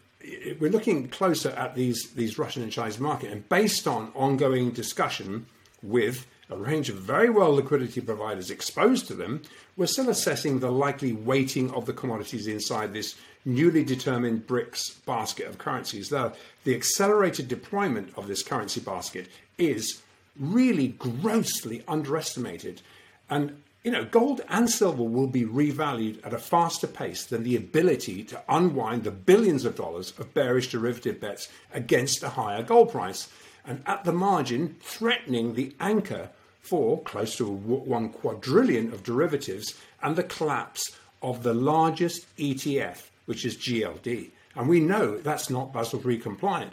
we're 0.59 0.71
looking 0.71 1.09
closer 1.09 1.51
at 1.51 1.75
these 1.75 2.11
these 2.12 2.38
Russian 2.38 2.62
and 2.62 2.73
Chinese 2.73 2.99
market, 2.99 3.31
and 3.31 3.49
based 3.49 3.87
on 3.87 4.12
ongoing 4.14 4.71
discussion 4.71 5.47
with 5.83 6.27
a 6.50 6.56
range 6.56 6.88
of 6.88 6.96
very 6.96 7.30
well 7.30 7.54
liquidity 7.54 8.00
providers 8.00 8.50
exposed 8.50 9.06
to 9.06 9.14
them, 9.14 9.42
we're 9.76 9.86
still 9.86 10.10
assessing 10.10 10.58
the 10.58 10.70
likely 10.70 11.12
weighting 11.12 11.70
of 11.72 11.86
the 11.86 11.92
commodities 11.92 12.46
inside 12.46 12.92
this 12.92 13.16
newly 13.44 13.84
determined 13.84 14.46
BRICS 14.46 15.04
basket 15.06 15.46
of 15.46 15.58
currencies. 15.58 16.08
The, 16.10 16.34
accelerated 16.66 17.48
deployment 17.48 18.12
of 18.16 18.28
this 18.28 18.42
currency 18.42 18.80
basket 18.80 19.28
is 19.56 20.02
really 20.38 20.88
grossly 20.88 21.82
underestimated. 21.88 22.82
And 23.28 23.62
you 23.82 23.90
know, 23.90 24.04
gold 24.04 24.42
and 24.48 24.68
silver 24.68 25.02
will 25.02 25.26
be 25.26 25.44
revalued 25.44 26.24
at 26.24 26.34
a 26.34 26.38
faster 26.38 26.86
pace 26.86 27.24
than 27.24 27.44
the 27.44 27.56
ability 27.56 28.24
to 28.24 28.42
unwind 28.48 29.04
the 29.04 29.10
billions 29.10 29.64
of 29.64 29.74
dollars 29.74 30.12
of 30.18 30.34
bearish 30.34 30.70
derivative 30.70 31.18
bets 31.18 31.48
against 31.72 32.22
a 32.22 32.30
higher 32.30 32.62
gold 32.62 32.90
price, 32.90 33.28
and 33.64 33.82
at 33.86 34.04
the 34.04 34.12
margin, 34.12 34.76
threatening 34.80 35.54
the 35.54 35.74
anchor 35.80 36.28
for 36.61 37.01
close 37.03 37.37
to 37.37 37.46
one 37.46 38.11
quadrillion 38.11 38.92
of 38.92 39.03
derivatives 39.03 39.75
and 40.03 40.16
the 40.16 40.23
collapse 40.23 40.96
of 41.23 41.42
the 41.42 41.55
largest 41.55 42.27
ETF, 42.37 43.09
which 43.27 43.44
is 43.44 43.57
GLD. 43.57 44.31
And 44.55 44.68
we 44.68 44.81
know 44.81 45.18
that's 45.18 45.51
not 45.51 45.73
Basel 45.73 46.03
III 46.05 46.18
compliant. 46.18 46.73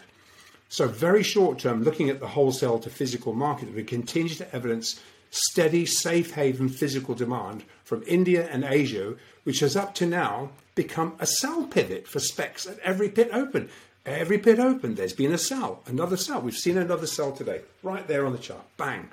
So, 0.69 0.88
very 0.88 1.23
short 1.23 1.60
term, 1.60 1.84
looking 1.84 2.10
at 2.10 2.19
the 2.19 2.28
wholesale 2.28 2.80
to 2.80 2.89
physical 2.89 3.34
market, 3.34 3.73
we 3.73 3.84
continue 3.84 4.34
to 4.36 4.56
evidence 4.56 5.00
steady, 5.30 5.86
safe 5.86 6.34
haven 6.34 6.69
physical 6.69 7.15
demand 7.15 7.63
from 7.84 8.04
India 8.06 8.47
and 8.52 8.63
Asia, 8.63 9.15
which 9.43 9.60
has 9.60 9.76
up 9.76 9.95
to 9.95 10.06
now 10.06 10.50
become 10.76 11.15
a 11.19 11.26
sell 11.26 11.63
pivot 11.65 12.08
for 12.08 12.19
specs 12.19 12.65
at 12.65 12.80
every 12.80 13.10
pit 13.10 13.30
open. 13.32 13.69
Every 14.06 14.38
pit 14.38 14.60
open, 14.60 14.95
there's 14.95 15.13
been 15.13 15.34
a 15.34 15.38
sell, 15.38 15.84
another 15.86 16.15
sell. 16.15 16.39
We've 16.39 16.56
seen 16.56 16.78
another 16.78 17.08
sell 17.08 17.34
today, 17.34 17.62
right 17.84 18.08
there 18.08 18.26
on 18.26 18.32
the 18.32 18.38
chart. 18.38 18.63
Bang. 18.78 19.10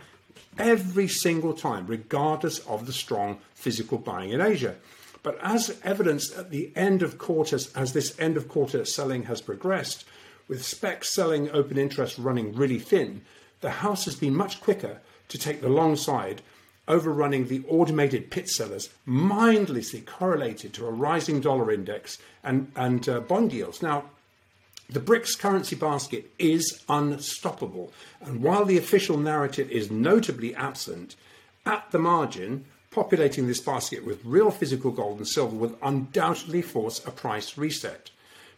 Every 0.59 1.09
single 1.09 1.53
time, 1.53 1.87
regardless 1.87 2.61
of 2.61 2.87
the 2.87 2.93
strong 2.93 3.39
physical 3.55 3.99
buying 3.99 4.31
in 4.31 4.41
Asia. 4.41 4.77
But 5.23 5.39
as 5.43 5.81
evidenced 5.83 6.37
at 6.37 6.51
the 6.51 6.71
end 6.77 7.03
of 7.03 7.19
quarters, 7.19 7.73
as 7.75 7.93
this 7.93 8.19
end 8.21 8.37
of 8.37 8.49
quarter 8.49 8.85
selling 8.85 9.25
has 9.25 9.41
progressed, 9.41 10.05
with 10.49 10.65
spec 10.65 11.05
selling 11.05 11.51
open 11.51 11.79
interest 11.79 12.19
running 12.19 12.55
really 12.55 12.79
thin, 12.79 13.23
the 13.61 13.71
house 13.71 14.05
has 14.05 14.17
been 14.17 14.37
much 14.37 14.61
quicker 14.61 15.01
to 15.29 15.39
take 15.39 15.63
the 15.63 15.69
long 15.71 15.97
side, 15.97 16.43
overrunning 16.87 17.49
the 17.49 17.63
automated 17.69 18.31
pit 18.31 18.49
sellers, 18.51 18.91
mindlessly 19.07 20.03
correlated 20.03 20.75
to 20.75 20.87
a 20.87 20.91
rising 20.91 21.41
dollar 21.41 21.73
index 21.73 22.19
and, 22.43 22.71
and 22.77 23.09
uh, 23.09 23.21
bond 23.21 23.53
yields. 23.53 23.81
Now, 23.81 24.05
the 24.89 25.01
BRICS 25.01 25.39
currency 25.39 25.77
basket 25.77 26.31
is 26.39 26.83
unstoppable. 26.89 27.93
And 28.21 28.43
while 28.43 28.65
the 28.65 28.79
official 28.79 29.17
narrative 29.17 29.71
is 29.71 29.91
notably 29.91 30.55
absent, 30.55 31.17
at 31.67 31.91
the 31.91 31.99
margin, 31.99 32.67
populating 32.91 33.47
this 33.47 33.61
basket 33.61 34.05
with 34.05 34.25
real 34.25 34.51
physical 34.51 34.91
gold 34.91 35.19
and 35.19 35.27
silver 35.27 35.57
would 35.57 35.77
undoubtedly 35.83 36.63
force 36.63 37.05
a 37.07 37.11
price 37.11 37.57
reset. 37.59 38.11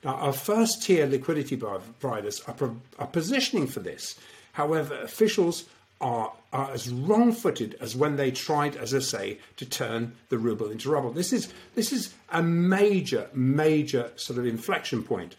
Now, 0.05 0.14
our 0.16 0.33
first 0.33 0.83
tier 0.83 1.07
liquidity 1.07 1.57
providers 1.57 2.43
are, 2.47 2.70
are 2.99 3.07
positioning 3.07 3.66
for 3.66 3.81
this. 3.81 4.18
However, 4.53 4.95
officials 5.01 5.64
are, 6.01 6.33
are 6.53 6.70
as 6.70 6.91
wrong 6.91 7.33
footed 7.33 7.77
as 7.81 7.97
when 7.97 8.16
they 8.16 8.31
tried, 8.31 8.77
as 8.77 8.95
I 8.95 8.99
say, 8.99 9.39
to 9.57 9.64
turn 9.64 10.12
the 10.29 10.39
ruble 10.39 10.70
into 10.70 10.91
rubble. 10.91 11.12
This 11.12 11.33
is, 11.33 11.53
this 11.74 11.93
is 11.93 12.14
a 12.31 12.43
major, 12.43 13.29
major 13.33 14.11
sort 14.16 14.39
of 14.39 14.47
inflection 14.47 15.03
point. 15.03 15.37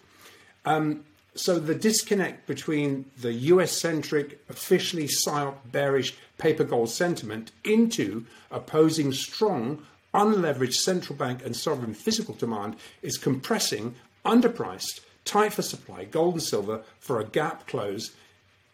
Um, 0.67 1.05
so 1.33 1.59
the 1.59 1.73
disconnect 1.73 2.45
between 2.45 3.05
the 3.21 3.31
US 3.31 3.71
centric, 3.71 4.43
officially 4.49 5.07
psyop 5.07 5.55
bearish 5.71 6.13
paper 6.37 6.65
gold 6.65 6.89
sentiment 6.89 7.53
into 7.63 8.25
opposing 8.51 9.13
strong, 9.13 9.85
unleveraged 10.13 10.73
central 10.73 11.15
bank 11.15 11.45
and 11.45 11.55
sovereign 11.55 11.93
physical 11.93 12.33
demand 12.33 12.75
is 13.01 13.17
compressing, 13.17 13.95
underpriced, 14.25 14.99
tight 15.23 15.53
for 15.53 15.61
supply, 15.61 16.03
gold 16.03 16.33
and 16.33 16.43
silver 16.43 16.81
for 16.99 17.21
a 17.21 17.25
gap 17.25 17.65
close, 17.65 18.11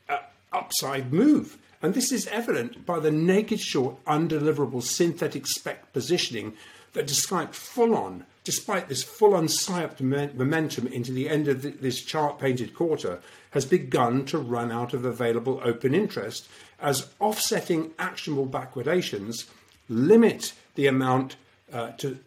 uh, 0.09 0.17
upside 0.51 1.13
move. 1.13 1.59
And 1.83 1.93
this 1.93 2.11
is 2.11 2.25
evident 2.27 2.87
by 2.87 2.99
the 2.99 3.11
naked 3.11 3.59
short, 3.59 4.03
undeliverable 4.05 4.81
synthetic 4.81 5.45
spec 5.45 5.93
positioning 5.93 6.53
that 6.93 7.05
despite 7.05 7.53
full 7.53 7.95
on, 7.95 8.25
despite 8.43 8.89
this 8.89 9.03
full 9.03 9.33
on 9.33 9.47
momentum 10.01 10.87
into 10.87 11.11
the 11.11 11.29
end 11.29 11.47
of 11.47 11.61
the, 11.61 11.69
this 11.69 12.01
chart 12.01 12.39
painted 12.39 12.73
quarter, 12.73 13.21
has 13.51 13.65
begun 13.65 14.25
to 14.25 14.37
run 14.37 14.71
out 14.71 14.93
of 14.93 15.05
available 15.05 15.61
open 15.63 15.93
interest 15.93 16.47
as 16.81 17.07
offsetting 17.19 17.91
actionable 17.97 18.47
backwardations 18.47 19.45
limit 19.89 20.53
the 20.75 20.87
amount 20.87 21.35
uh, 21.71 21.91
to, 21.91 22.17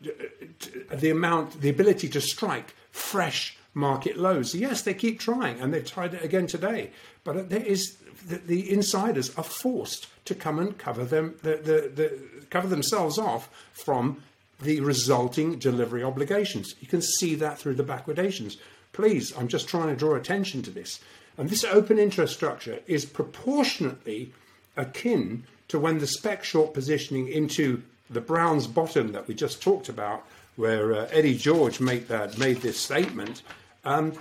to, 0.59 0.85
the 0.97 1.11
amount 1.11 1.61
the 1.61 1.69
ability 1.69 2.09
to 2.09 2.21
strike 2.21 2.75
fresh 2.91 3.57
market 3.75 4.17
lows. 4.17 4.55
Yes, 4.55 4.83
they 4.83 4.95
keep 4.95 5.21
trying, 5.21 5.61
and 5.61 5.73
they've 5.73 5.87
tried 5.87 6.15
it 6.15 6.25
again 6.25 6.47
today. 6.47 6.91
But 7.23 7.51
there 7.51 7.63
is 7.63 7.97
the, 8.27 8.37
the 8.37 8.73
insiders 8.73 9.37
are 9.37 9.45
forced 9.45 10.09
to 10.25 10.35
come 10.35 10.59
and 10.59 10.77
cover 10.77 11.05
them 11.05 11.37
the, 11.43 11.57
the, 11.57 11.93
the, 11.95 12.47
cover 12.51 12.69
themselves 12.69 13.19
off 13.19 13.49
from 13.73 14.23
the 14.61 14.81
resulting 14.81 15.59
delivery 15.59 16.03
obligations. 16.03 16.75
You 16.81 16.89
can 16.89 17.03
see 17.03 17.35
that 17.37 17.59
through 17.59 17.75
the 17.75 17.85
backwardations. 17.85 18.57
Please, 18.93 19.37
I'm 19.37 19.49
just 19.49 19.69
trying 19.69 19.89
to 19.89 19.97
draw 19.97 20.15
attention 20.15 20.63
to 20.63 20.71
this. 20.71 21.01
And 21.37 21.51
this 21.51 21.65
open 21.65 21.99
interest 21.99 22.35
structure 22.35 22.81
is 22.87 23.05
proportionately 23.05 24.33
akin 24.77 25.45
to 25.69 25.79
when 25.79 25.99
the 25.99 26.07
spec 26.07 26.45
short 26.45 26.73
positioning 26.73 27.29
into 27.29 27.83
the 28.09 28.21
Browns 28.21 28.67
bottom 28.67 29.13
that 29.13 29.27
we 29.29 29.35
just 29.35 29.61
talked 29.61 29.89
about, 29.89 30.25
where 30.55 30.95
uh, 30.95 31.09
Eddie 31.11 31.37
George 31.37 31.81
made, 31.81 32.09
that 32.09 32.39
made 32.39 32.59
this 32.59 32.79
statement, 32.79 33.43
um, 33.85 34.15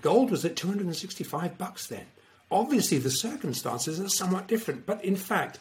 gold 0.00 0.30
was 0.30 0.44
at 0.44 0.56
265 0.56 1.58
bucks 1.58 1.88
then. 1.88 2.06
Obviously, 2.50 2.98
the 2.98 3.10
circumstances 3.10 4.00
are 4.00 4.08
somewhat 4.08 4.46
different, 4.46 4.86
but 4.86 5.04
in 5.04 5.16
fact, 5.16 5.58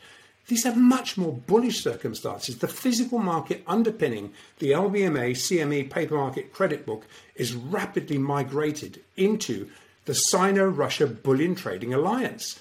these 0.48 0.66
are 0.66 0.76
much 0.76 1.18
more 1.18 1.34
bullish 1.34 1.82
circumstances. 1.82 2.58
The 2.58 2.68
physical 2.68 3.20
market 3.20 3.64
underpinning 3.68 4.34
the 4.60 4.72
LBMA 4.72 5.32
CME 5.32 5.90
paper 5.90 6.16
market 6.16 6.52
credit 6.52 6.86
book 6.86 7.06
is 7.36 7.54
rapidly 7.54 8.18
migrated 8.18 9.02
into 9.16 9.70
the 10.06 10.16
Sino 10.16 10.68
Russia 10.68 11.08
Bullion 11.08 11.56
Trading 11.56 11.94
Alliance. 11.94 12.60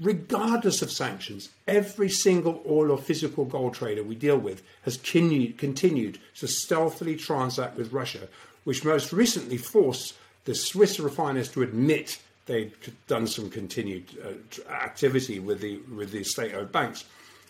Regardless 0.00 0.82
of 0.82 0.90
sanctions, 0.90 1.50
every 1.68 2.08
single 2.08 2.62
oil 2.68 2.90
or 2.90 2.98
physical 2.98 3.44
gold 3.44 3.74
trader 3.74 4.02
we 4.02 4.16
deal 4.16 4.38
with 4.38 4.62
has 4.82 4.96
continued, 4.96 5.58
continued 5.58 6.18
to 6.36 6.48
stealthily 6.48 7.14
transact 7.14 7.76
with 7.76 7.92
Russia, 7.92 8.28
which 8.64 8.84
most 8.84 9.12
recently 9.12 9.56
forced 9.56 10.14
the 10.44 10.54
Swiss 10.54 10.98
refiners 10.98 11.48
to 11.50 11.62
admit 11.62 12.20
they'd 12.46 12.72
done 13.06 13.26
some 13.26 13.50
continued 13.50 14.06
uh, 14.24 14.70
activity 14.72 15.38
with 15.38 15.60
the 15.60 15.78
with 15.94 16.10
the 16.10 16.24
state-owned 16.24 16.72
banks. 16.72 17.04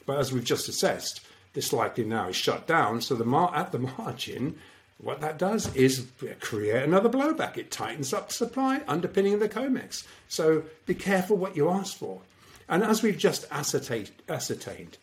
But 0.06 0.18
as 0.18 0.32
we've 0.32 0.44
just 0.44 0.68
assessed, 0.68 1.20
this 1.52 1.72
likely 1.72 2.04
now 2.04 2.28
is 2.28 2.36
shut 2.36 2.66
down. 2.66 3.00
So 3.00 3.14
the 3.14 3.24
mar- 3.24 3.54
at 3.54 3.72
the 3.72 3.78
margin, 3.78 4.58
what 4.98 5.20
that 5.20 5.38
does 5.38 5.74
is 5.74 6.06
create 6.40 6.82
another 6.82 7.08
blowback. 7.08 7.56
It 7.56 7.70
tightens 7.70 8.12
up 8.12 8.32
supply, 8.32 8.82
underpinning 8.88 9.38
the 9.38 9.48
COMEX. 9.48 10.04
So 10.28 10.64
be 10.86 10.94
careful 10.94 11.36
what 11.36 11.56
you 11.56 11.70
ask 11.70 11.96
for. 11.96 12.20
And 12.68 12.82
as 12.82 13.02
we've 13.02 13.18
just 13.18 13.46
ascertained, 13.50 14.10
ascertained 14.28 14.98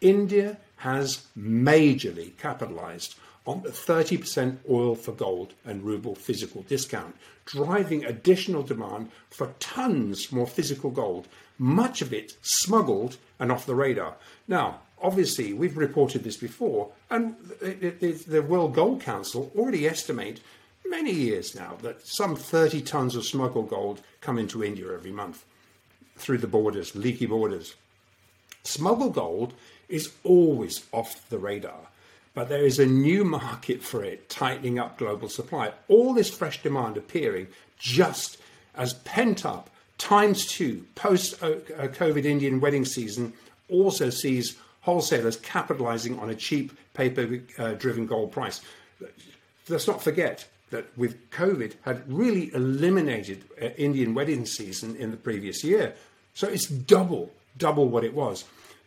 India 0.00 0.58
has 0.76 1.26
majorly 1.38 2.36
capitalized 2.36 3.16
on 3.46 3.62
the 3.62 3.70
30% 3.70 4.58
oil 4.70 4.94
for 4.94 5.12
gold 5.12 5.52
and 5.64 5.82
ruble 5.82 6.14
physical 6.14 6.62
discount, 6.62 7.14
driving 7.44 8.04
additional 8.04 8.62
demand 8.62 9.10
for 9.30 9.54
tons 9.60 10.32
more 10.32 10.46
physical 10.46 10.90
gold, 10.90 11.28
much 11.58 12.00
of 12.00 12.12
it 12.12 12.36
smuggled 12.42 13.16
and 13.38 13.52
off 13.52 13.66
the 13.66 13.74
radar. 13.74 14.14
Now, 14.48 14.80
obviously, 15.02 15.52
we've 15.52 15.76
reported 15.76 16.24
this 16.24 16.38
before, 16.38 16.90
and 17.10 17.36
the, 17.60 18.44
World 18.48 18.74
Gold 18.74 19.02
Council 19.02 19.52
already 19.54 19.86
estimate 19.86 20.40
many 20.86 21.12
years 21.12 21.54
now 21.54 21.76
that 21.82 22.06
some 22.06 22.36
30 22.36 22.80
tons 22.82 23.14
of 23.14 23.24
smuggled 23.24 23.68
gold 23.68 24.00
come 24.20 24.38
into 24.38 24.64
India 24.64 24.92
every 24.92 25.12
month 25.12 25.44
through 26.16 26.38
the 26.38 26.46
borders, 26.46 26.94
leaky 26.94 27.26
borders. 27.26 27.74
Smuggled 28.62 29.14
gold 29.14 29.52
is 29.88 30.12
always 30.24 30.86
off 30.92 31.28
the 31.28 31.38
radar 31.38 31.88
but 32.34 32.48
there 32.48 32.64
is 32.64 32.78
a 32.78 32.86
new 32.86 33.24
market 33.24 33.82
for 33.82 34.04
it, 34.04 34.28
tightening 34.28 34.78
up 34.78 34.98
global 34.98 35.28
supply. 35.28 35.72
All 35.88 36.12
this 36.12 36.30
fresh 36.30 36.62
demand 36.62 36.96
appearing 36.96 37.46
just 37.78 38.38
as 38.74 38.94
pent 38.94 39.46
up 39.46 39.70
times 39.98 40.46
two 40.46 40.84
post 40.96 41.42
uh, 41.42 41.52
COVID 41.78 42.24
Indian 42.24 42.60
wedding 42.60 42.84
season 42.84 43.32
also 43.68 44.10
sees 44.10 44.56
wholesalers 44.80 45.36
capitalizing 45.36 46.18
on 46.18 46.28
a 46.28 46.34
cheap 46.34 46.76
paper 46.92 47.40
uh, 47.58 47.72
driven 47.72 48.06
gold 48.06 48.32
price. 48.32 48.60
Let's 49.68 49.86
not 49.86 50.02
forget 50.02 50.46
that 50.70 50.86
with 50.98 51.30
COVID 51.30 51.74
had 51.82 52.02
really 52.12 52.52
eliminated 52.52 53.44
uh, 53.62 53.66
Indian 53.76 54.12
wedding 54.12 54.44
season 54.44 54.96
in 54.96 55.10
the 55.10 55.16
previous 55.16 55.62
year. 55.62 55.94
So 56.34 56.48
it's 56.48 56.66
double, 56.66 57.32
double 57.56 57.88
what 57.88 58.04
it 58.04 58.12
was. 58.12 58.44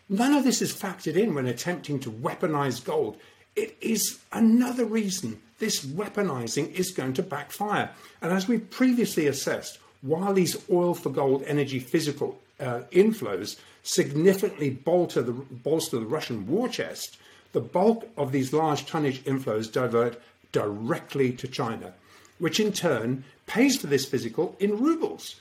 None 0.09 0.33
of 0.33 0.43
this 0.43 0.61
is 0.61 0.73
factored 0.73 1.15
in 1.15 1.33
when 1.33 1.47
attempting 1.47 1.99
to 2.01 2.11
weaponize 2.11 2.83
gold 2.83 3.17
it 3.57 3.75
is 3.81 4.19
another 4.31 4.85
reason 4.85 5.41
this 5.59 5.83
weaponizing 5.83 6.71
is 6.73 6.91
going 6.91 7.13
to 7.13 7.23
backfire. 7.23 7.89
And 8.21 8.31
as 8.31 8.47
we've 8.47 8.69
previously 8.69 9.25
assessed, 9.25 9.79
while 10.01 10.33
these 10.33 10.55
oil 10.69 10.93
for 10.93 11.09
gold 11.09 11.43
energy 11.47 11.79
physical 11.79 12.39
uh, 12.59 12.81
inflows 12.91 13.59
significantly 13.81 14.69
bolster 14.69 15.23
the, 15.23 15.31
bolster 15.31 15.97
the 15.99 16.05
Russian 16.05 16.47
war 16.47 16.69
chest, 16.69 17.17
the 17.53 17.59
bulk 17.59 18.07
of 18.15 18.31
these 18.31 18.53
large 18.53 18.85
tonnage 18.85 19.23
inflows 19.23 19.71
divert 19.71 20.21
directly 20.51 21.31
to 21.31 21.47
China, 21.47 21.93
which 22.37 22.59
in 22.59 22.71
turn 22.71 23.23
pays 23.47 23.77
for 23.77 23.87
this 23.87 24.05
physical 24.05 24.55
in 24.59 24.77
rubles. 24.77 25.37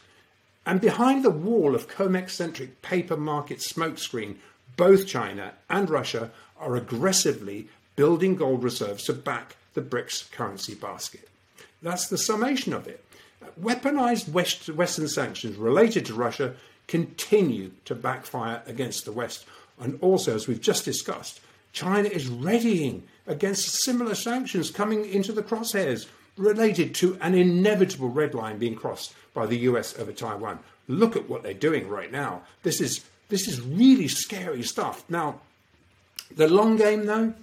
And 0.65 0.81
behind 0.81 1.23
the 1.23 1.31
wall 1.31 1.75
of 1.75 1.89
COMEX 1.89 2.31
centric 2.31 2.81
paper 2.81 3.17
market 3.17 3.59
smokescreen, 3.59 4.37
both 4.77 5.07
China 5.07 5.53
and 5.69 5.91
Russia 5.91 6.31
are 6.59 6.77
aggressively 6.77 7.69
building 7.97 8.37
gold 8.37 8.63
reserves 8.63 9.05
to 9.05 9.13
back 9.13 9.57
the 9.75 9.83
BRICS 9.83 10.31
currency 10.31 10.75
basket. 10.75 11.29
That's 11.83 12.09
the 12.09 12.19
summation 12.19 12.73
of 12.73 12.87
it. 12.87 13.05
Weaponized 13.61 14.29
West, 14.31 14.69
Western 14.71 15.09
sanctions 15.09 15.57
related 15.57 16.07
to 16.07 16.15
Russia 16.15 16.55
continue 16.89 17.73
to 17.85 17.95
backfire 17.95 18.63
against 18.67 19.05
the 19.05 19.13
West. 19.13 19.45
And 19.79 19.99
also, 20.01 20.35
as 20.35 20.47
we've 20.47 20.61
just 20.61 20.85
discussed, 20.85 21.41
China 21.73 22.09
is 22.09 22.29
readying 22.29 23.03
against 23.27 23.83
similar 23.85 24.15
sanctions 24.15 24.71
coming 24.71 25.05
into 25.05 25.33
the 25.33 25.43
crosshairs 25.43 26.07
related 26.37 26.95
to 26.95 27.19
an 27.21 27.35
inevitable 27.35 28.09
red 28.09 28.35
line 28.35 28.59
being 28.59 28.75
crossed 28.75 29.15
by 29.35 29.47
the 29.47 29.59
US 29.59 29.99
over 29.99 30.13
Taiwan. 30.13 30.59
Look 30.89 31.17
at 31.17 31.29
what 31.29 31.43
they're 31.43 31.55
doing 31.55 31.89
right 31.89 32.11
now. 32.11 32.43
This 32.63 32.81
is 32.81 33.05
this 33.29 33.49
is 33.49 33.61
really 33.61 34.09
scary 34.09 34.63
stuff. 34.63 35.05
Now, 35.09 35.41
the 36.35 36.49
long 36.49 36.77
game 36.77 37.07
though, 37.07 37.35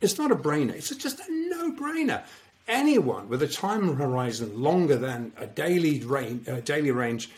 it's 0.00 0.18
not 0.18 0.30
a 0.30 0.36
brainer. 0.36 0.74
It's 0.74 0.94
just 0.94 1.20
a 1.20 1.24
no 1.28 1.72
brainer. 1.72 2.22
Anyone 2.66 3.28
with 3.28 3.42
a 3.42 3.48
time 3.48 3.96
horizon 3.96 4.62
longer 4.62 4.96
than 4.96 5.32
a 5.36 5.46
daily 5.46 6.00
range, 6.00 6.48
daily 6.64 6.90
range 6.90 7.30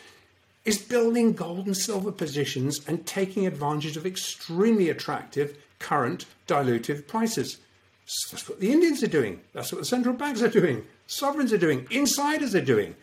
is 0.64 0.78
building 0.78 1.32
gold 1.32 1.66
and 1.66 1.76
silver 1.76 2.12
positions 2.12 2.80
and 2.86 3.06
taking 3.06 3.46
advantage 3.46 3.96
of 3.96 4.06
extremely 4.06 4.88
attractive 4.90 5.56
current 5.78 6.26
dilutive 6.46 7.06
prices. 7.06 7.58
That's 8.30 8.48
what 8.48 8.60
the 8.60 8.70
Indians 8.72 9.02
are 9.02 9.08
doing. 9.08 9.40
That's 9.52 9.72
what 9.72 9.80
the 9.80 9.84
central 9.84 10.14
banks 10.14 10.42
are 10.42 10.48
doing. 10.48 10.84
Sovereigns 11.06 11.52
are 11.52 11.58
doing. 11.58 11.86
Insiders 11.90 12.54
are 12.54 12.64
doing. 12.64 12.94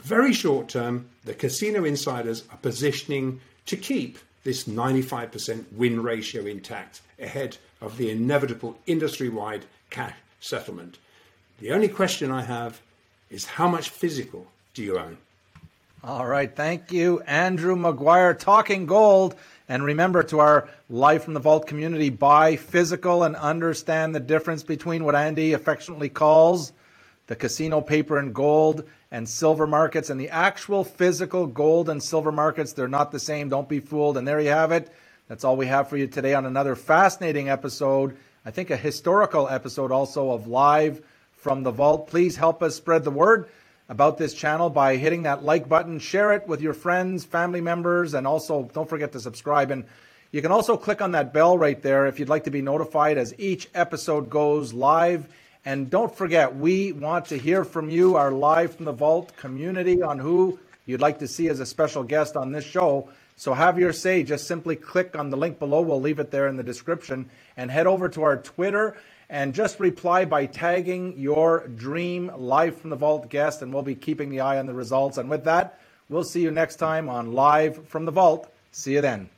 Very 0.00 0.32
short 0.32 0.68
term, 0.68 1.08
the 1.24 1.34
casino 1.34 1.84
insiders 1.84 2.44
are 2.50 2.58
positioning 2.58 3.40
to 3.66 3.76
keep 3.76 4.18
this 4.44 4.64
95% 4.64 5.72
win 5.72 6.02
ratio 6.02 6.46
intact 6.46 7.02
ahead 7.18 7.58
of 7.80 7.96
the 7.96 8.10
inevitable 8.10 8.78
industry 8.86 9.28
wide 9.28 9.64
cash 9.90 10.14
settlement. 10.40 10.98
The 11.60 11.72
only 11.72 11.88
question 11.88 12.30
I 12.30 12.42
have 12.42 12.80
is 13.30 13.44
how 13.44 13.68
much 13.68 13.90
physical 13.90 14.46
do 14.74 14.82
you 14.82 14.98
own? 14.98 15.18
All 16.04 16.26
right. 16.26 16.54
Thank 16.54 16.92
you, 16.92 17.20
Andrew 17.26 17.74
Maguire, 17.74 18.32
Talking 18.32 18.86
Gold. 18.86 19.34
And 19.68 19.82
remember 19.82 20.22
to 20.24 20.38
our 20.38 20.68
Live 20.88 21.24
from 21.24 21.34
the 21.34 21.40
Vault 21.40 21.66
community, 21.66 22.08
buy 22.08 22.56
physical 22.56 23.24
and 23.24 23.34
understand 23.34 24.14
the 24.14 24.20
difference 24.20 24.62
between 24.62 25.04
what 25.04 25.16
Andy 25.16 25.52
affectionately 25.52 26.08
calls 26.08 26.72
the 27.26 27.36
casino 27.36 27.80
paper 27.80 28.16
and 28.18 28.34
gold 28.34 28.84
and 29.10 29.28
silver 29.28 29.66
markets 29.66 30.08
and 30.08 30.20
the 30.20 30.30
actual 30.30 30.84
physical 30.84 31.46
gold 31.46 31.88
and 31.88 32.02
silver 32.02 32.32
markets. 32.32 32.72
They're 32.72 32.88
not 32.88 33.12
the 33.12 33.20
same. 33.20 33.48
Don't 33.48 33.68
be 33.68 33.80
fooled. 33.80 34.16
And 34.16 34.26
there 34.26 34.40
you 34.40 34.50
have 34.50 34.72
it. 34.72 34.90
That's 35.28 35.44
all 35.44 35.58
we 35.58 35.66
have 35.66 35.90
for 35.90 35.98
you 35.98 36.06
today 36.06 36.32
on 36.32 36.46
another 36.46 36.74
fascinating 36.74 37.50
episode. 37.50 38.16
I 38.46 38.50
think 38.50 38.70
a 38.70 38.78
historical 38.78 39.46
episode 39.46 39.92
also 39.92 40.30
of 40.30 40.46
Live 40.46 41.02
from 41.32 41.64
the 41.64 41.70
Vault. 41.70 42.08
Please 42.08 42.34
help 42.34 42.62
us 42.62 42.76
spread 42.76 43.04
the 43.04 43.10
word 43.10 43.50
about 43.90 44.16
this 44.16 44.32
channel 44.32 44.70
by 44.70 44.96
hitting 44.96 45.24
that 45.24 45.44
like 45.44 45.68
button, 45.68 45.98
share 45.98 46.32
it 46.32 46.48
with 46.48 46.62
your 46.62 46.72
friends, 46.72 47.26
family 47.26 47.60
members, 47.60 48.14
and 48.14 48.26
also 48.26 48.70
don't 48.72 48.88
forget 48.88 49.12
to 49.12 49.20
subscribe. 49.20 49.70
And 49.70 49.84
you 50.32 50.40
can 50.40 50.50
also 50.50 50.78
click 50.78 51.02
on 51.02 51.12
that 51.12 51.34
bell 51.34 51.58
right 51.58 51.82
there 51.82 52.06
if 52.06 52.18
you'd 52.18 52.30
like 52.30 52.44
to 52.44 52.50
be 52.50 52.62
notified 52.62 53.18
as 53.18 53.34
each 53.36 53.68
episode 53.74 54.30
goes 54.30 54.72
live. 54.72 55.28
And 55.66 55.90
don't 55.90 56.14
forget, 56.14 56.56
we 56.56 56.92
want 56.92 57.26
to 57.26 57.36
hear 57.36 57.64
from 57.66 57.90
you, 57.90 58.16
our 58.16 58.32
Live 58.32 58.76
from 58.76 58.86
the 58.86 58.92
Vault 58.92 59.36
community, 59.36 60.00
on 60.00 60.18
who 60.18 60.58
you'd 60.86 61.02
like 61.02 61.18
to 61.18 61.28
see 61.28 61.50
as 61.50 61.60
a 61.60 61.66
special 61.66 62.02
guest 62.02 62.34
on 62.34 62.50
this 62.50 62.64
show. 62.64 63.10
So 63.38 63.54
have 63.54 63.78
your 63.78 63.92
say. 63.92 64.24
Just 64.24 64.48
simply 64.48 64.74
click 64.74 65.16
on 65.16 65.30
the 65.30 65.36
link 65.36 65.60
below. 65.60 65.80
We'll 65.80 66.00
leave 66.00 66.18
it 66.18 66.32
there 66.32 66.48
in 66.48 66.56
the 66.56 66.64
description. 66.64 67.30
And 67.56 67.70
head 67.70 67.86
over 67.86 68.08
to 68.08 68.24
our 68.24 68.36
Twitter 68.36 68.96
and 69.30 69.54
just 69.54 69.78
reply 69.78 70.24
by 70.24 70.46
tagging 70.46 71.16
your 71.16 71.68
dream 71.68 72.32
Live 72.36 72.76
from 72.76 72.90
the 72.90 72.96
Vault 72.96 73.28
guest, 73.30 73.62
and 73.62 73.72
we'll 73.72 73.82
be 73.82 73.94
keeping 73.94 74.30
the 74.30 74.40
eye 74.40 74.58
on 74.58 74.66
the 74.66 74.74
results. 74.74 75.18
And 75.18 75.30
with 75.30 75.44
that, 75.44 75.78
we'll 76.08 76.24
see 76.24 76.42
you 76.42 76.50
next 76.50 76.76
time 76.76 77.08
on 77.08 77.32
Live 77.32 77.86
from 77.86 78.06
the 78.06 78.12
Vault. 78.12 78.52
See 78.72 78.94
you 78.94 79.00
then. 79.00 79.28